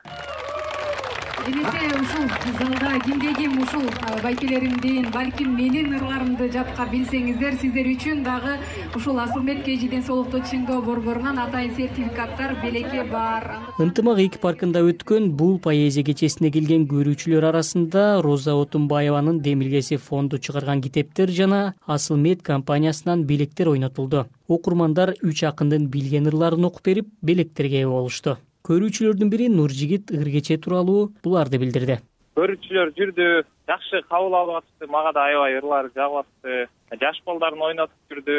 эмесе 1.47 1.87
ушул 1.99 2.27
залда 2.59 2.99
кимде 3.05 3.33
ким 3.35 3.61
ушул 3.61 3.87
байкелеримдин 4.23 5.09
балким 5.11 5.55
менин 5.57 5.93
ырларымды 5.97 6.47
жатка 6.53 6.85
билсеңиздер 6.91 7.57
сиздер 7.61 7.89
үчүн 7.91 8.21
дагы 8.23 8.53
ушул 8.95 9.19
асылбек 9.19 9.63
кж 9.65 9.89
ден 9.91 10.05
соолукту 10.07 10.39
чыңдоо 10.51 10.79
борборунан 10.85 11.41
атайын 11.43 11.75
сертификаттар 11.75 12.55
белекке 12.63 13.03
бар. 13.11 13.49
Ынтымак 13.79 14.21
эки 14.23 14.39
паркында 14.39 14.85
өткөн 14.87 15.31
бул 15.41 15.59
поэзия 15.59 16.05
кечесине 16.07 16.51
келген 16.51 16.87
көрүүчүлөр 16.87 17.49
арасында 17.51 18.21
роза 18.23 18.55
отунбаеванын 18.55 19.41
демилгеси 19.43 19.97
фонду 19.97 20.39
чыгарган 20.39 20.81
китептер 20.81 21.29
жана 21.31 21.73
асылмед 21.85 22.41
компаниясынан 22.41 23.27
белектер 23.27 23.73
ойнотулду. 23.73 24.27
Окурмандар 24.47 25.15
үч 25.21 25.43
акындын 25.43 25.89
билген 25.91 26.31
ырларын 26.31 26.71
окуп 26.71 26.87
берип 26.87 27.11
белектерге 27.21 27.83
ээ 27.83 27.91
болушту 27.91 28.37
көрүүчүлөрдүн 28.67 29.31
бири 29.31 29.49
нуржигит 29.51 30.11
ыр 30.15 30.29
кече 30.31 30.57
тууралуу 30.57 31.11
буларды 31.23 31.59
билдирди. 31.59 31.99
Көрүүчүлөр 32.39 32.93
жүрдү 32.97 33.25
жакшы 33.67 34.01
кабыл 34.07 34.37
алып 34.39 34.61
атышты 34.61 34.87
мага 34.91 35.11
да 35.13 35.25
аябай 35.27 35.57
ырлары 35.59 35.91
жагып 35.97 36.23
атты 36.23 36.97
жаш 37.01 37.19
балдарын 37.27 37.61
ойнотуп 37.67 38.13
жүрдү. 38.13 38.37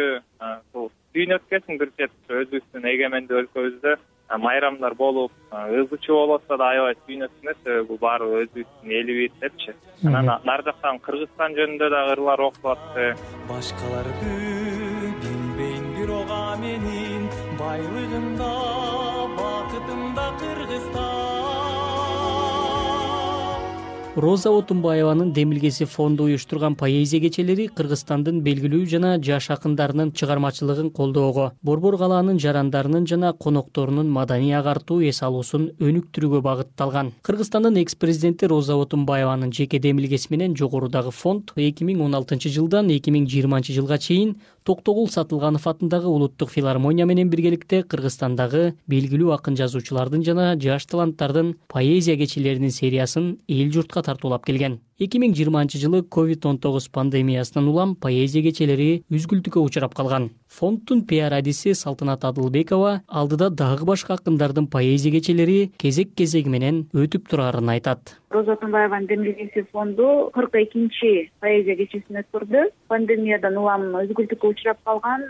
Бул 0.73 0.91
дүйнө 1.15 1.39
өткөсүң 1.41 1.79
бир 1.83 1.93
чети 2.01 2.41
өзүбүздүн 2.41 2.91
эгемендүү 2.95 3.41
өлкөбүздө 3.45 3.97
майрамдар 4.41 4.95
болуп 4.97 5.33
ыз 5.53 5.93
чуу 6.01 6.17
болуп 6.23 6.43
атса 6.43 6.57
да 6.59 6.71
аябай 6.73 6.97
сүйүнөт 7.05 7.33
себеби 7.43 7.87
бул 7.91 8.01
баары 8.01 8.31
өзүбүздүн 8.41 8.97
элибиз 9.01 9.37
депчи. 9.43 9.77
Анан 10.09 10.33
нары 10.49 10.65
жактан 10.71 10.99
кыргызстан 11.05 11.55
жөнүндө 11.59 11.91
дагы 11.93 12.17
ырлар 12.17 12.41
окулуп 12.49 12.73
атты. 12.75 13.13
Башкаларды 13.51 14.33
билбейм 15.21 15.93
бирок 15.99 16.33
а 16.33 16.57
менин 16.57 17.24
байлыгында 17.65 18.53
бакытында 19.41 20.27
кыргызстан 20.43 21.15
роза 24.17 24.51
отунбаеванын 24.55 25.33
демилгеси 25.35 25.85
фонду 25.85 26.25
уюштурган 26.25 26.77
поэзия 26.79 27.21
кечелери 27.21 27.67
кыргызстандын 27.67 28.43
белгилүү 28.47 28.85
жана 28.93 29.17
жаш 29.29 29.49
акындарынын 29.51 30.13
чыгармачылыгын 30.15 30.93
колдоого. 30.95 31.51
Борбор 31.63 31.97
калаанын 31.99 32.39
жарандарынын 32.39 33.09
жана 33.11 33.33
конокторунун 33.33 34.09
маданий 34.19 34.55
агартуу 34.55 35.01
эс 35.03 35.21
алуусун 35.23 35.73
өнүктүрүүгө 35.81 36.43
багытталган. 36.47 37.11
Кыргызстандын 37.27 37.81
экс 37.83 37.99
президенти 37.99 38.47
роза 38.47 38.77
отунбаеванын 38.79 39.53
жеке 39.53 39.81
демилгеси 39.81 40.31
менен 40.31 40.55
жогорудагы 40.55 41.11
фонд 41.11 41.51
эки 41.57 41.83
миң 41.83 42.05
он 42.07 42.15
алтынчы 42.15 42.55
жылдан 42.55 42.95
эки 42.95 43.11
миң 43.11 43.27
жыйырманчы 43.27 43.75
жылга 43.75 43.99
чейин 43.99 44.37
токтогул 44.65 45.11
сатылганов 45.13 45.67
атындагы 45.69 46.09
улуттук 46.09 46.51
филармония 46.51 47.05
менен 47.05 47.29
биргеликте 47.29 47.83
кыргызстандагы 47.85 48.63
белгилүү 48.89 49.35
акын 49.37 49.59
жазуучулардын 49.61 50.25
жана 50.25 50.47
жаш 50.61 50.87
таланттардын 50.89 51.53
поэзия 51.69 52.17
кечелеринин 52.17 52.73
сериясын 52.73 53.35
эл 53.47 53.73
журтка 53.77 54.03
тартуулап 54.07 54.47
келген 54.49 54.81
эки 55.05 55.21
миң 55.21 55.35
жыйырманчы 55.37 55.79
жылы 55.83 56.03
ковид 56.03 56.47
он 56.49 56.59
тогуз 56.59 56.89
пандемиясынан 56.89 57.69
улам 57.69 57.95
поэзия 57.95 58.43
кечелери 58.47 59.05
үзгүлтүккө 59.13 59.61
учурап 59.61 59.95
калган. 59.95 60.31
Фонддун 60.49 61.03
пиар 61.11 61.35
адиси 61.35 61.75
салтанат 61.75 62.25
адылбекова 62.25 63.03
алдыда 63.09 63.51
дагы 63.51 63.85
башка 63.85 64.15
акындардын 64.15 64.69
поэзия 64.71 65.13
кечелери 65.13 65.73
кезек 65.79 66.15
кезеги 66.15 66.49
менен 66.49 66.85
өтүп 66.95 67.29
турарын 67.29 67.75
айтат. 67.75 68.17
Роза 68.31 68.55
отунбаеванын 68.57 69.07
демилгеси 69.07 69.67
фонду 69.73 70.31
кырк 70.35 70.57
экинчи 70.59 71.31
поэзия 71.41 71.77
кечесин 71.77 72.23
өткөрдү 72.23 72.65
пандемиядан 72.89 73.59
улам 73.59 73.91
үзгүлтүккө 74.01 74.55
учурап 74.55 74.81
калган 74.87 75.29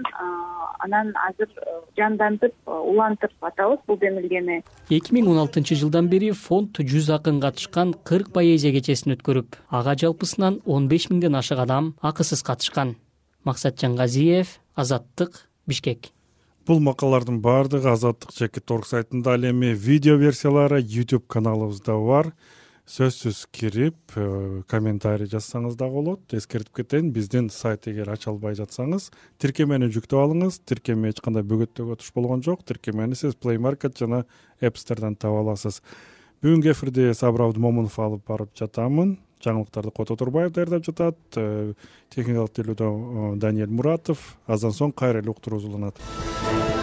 анан 0.85 1.13
азыр 1.29 1.49
э, 1.57 1.81
жандантып 1.99 2.53
э, 2.67 2.71
улантып 2.71 3.33
атабыз 3.41 3.81
бул 3.89 3.99
демилгени. 4.01 4.63
Эки 4.89 5.15
миң 5.17 5.31
он 5.33 5.41
алтынчы 5.45 5.77
жылдан 5.81 6.09
бери 6.13 6.31
фонд 6.33 6.81
жүз 6.81 7.11
акын 7.17 7.41
катышкан 7.45 7.95
кырк 8.09 8.33
поэзия 8.33 8.73
кечесин 8.73 9.17
өткөрүп 9.17 9.57
ага 9.69 9.95
жалпысынан 9.97 10.61
он 10.65 10.89
беш 10.89 11.09
миңден 11.11 11.37
ашык 11.39 11.59
адам 11.59 11.95
акысыз 12.01 12.43
катышкан. 12.43 12.97
Максатжан 13.45 13.97
газиев 13.97 14.59
азаттык 14.75 15.49
бишкек. 15.67 16.11
Бул 16.67 16.81
макалалардын 16.81 17.43
баардыгы 17.45 17.91
азаттык 17.93 18.33
жеке 18.33 18.61
торг 18.61 18.87
сайтында 18.89 19.35
ал 19.37 19.45
эми 19.45 19.75
видео 19.75 20.17
версиялары 20.17 20.81
youtube 20.81 21.27
каналыбызда 21.29 21.99
бар. 22.01 22.33
Сөзсүз 22.85 23.47
кирип 23.53 24.17
э, 24.17 24.63
комментарий 24.69 25.29
жазсаңыз 25.29 25.77
дагы 25.77 25.95
болот. 25.95 26.35
Эскертип 26.37 26.75
кетейин 26.77 27.13
биздин 27.13 27.49
сайт 27.49 27.89
эгер 27.89 28.11
ача 28.13 28.29
албай 28.31 28.57
жатсаңыз 28.57 29.11
тиркемени 29.41 29.89
жүктөп 29.93 30.21
алыңыз. 30.21 30.59
Тиркеме 30.69 31.13
эч 31.13 31.23
кандай 31.25 31.45
бөгөттөөгө 31.49 31.97
туш 32.01 32.13
болгон 32.17 32.45
жок. 32.45 32.65
Тиркемени 32.65 33.17
сиз 33.17 33.37
play 33.41 33.57
market 33.57 33.97
жана 33.97 34.27
appsтерден 34.61 35.17
таба 35.17 35.41
аласыз. 35.41 35.81
Бүгүнкү 36.45 36.75
эфирди 36.75 37.09
сабыр 37.17 37.47
абдымомунов 37.47 37.97
алып 38.05 38.27
барып 38.29 38.53
жатамын 38.53 39.17
жаңылыктарды 39.45 39.93
кото 39.95 40.17
турбаев 40.21 40.53
даярдап 40.53 40.87
жатат. 40.87 41.19
Э, 41.37 41.73
техникалык 42.15 42.55
тейлөөдө 42.57 43.37
даниэль 43.43 43.73
муратов. 43.73 44.35
Аздан 44.47 44.75
соң 44.77 44.97
кайра 44.97 45.23
эле 45.23 45.31
уктуруубуз 45.35 45.69
уланат 45.71 46.74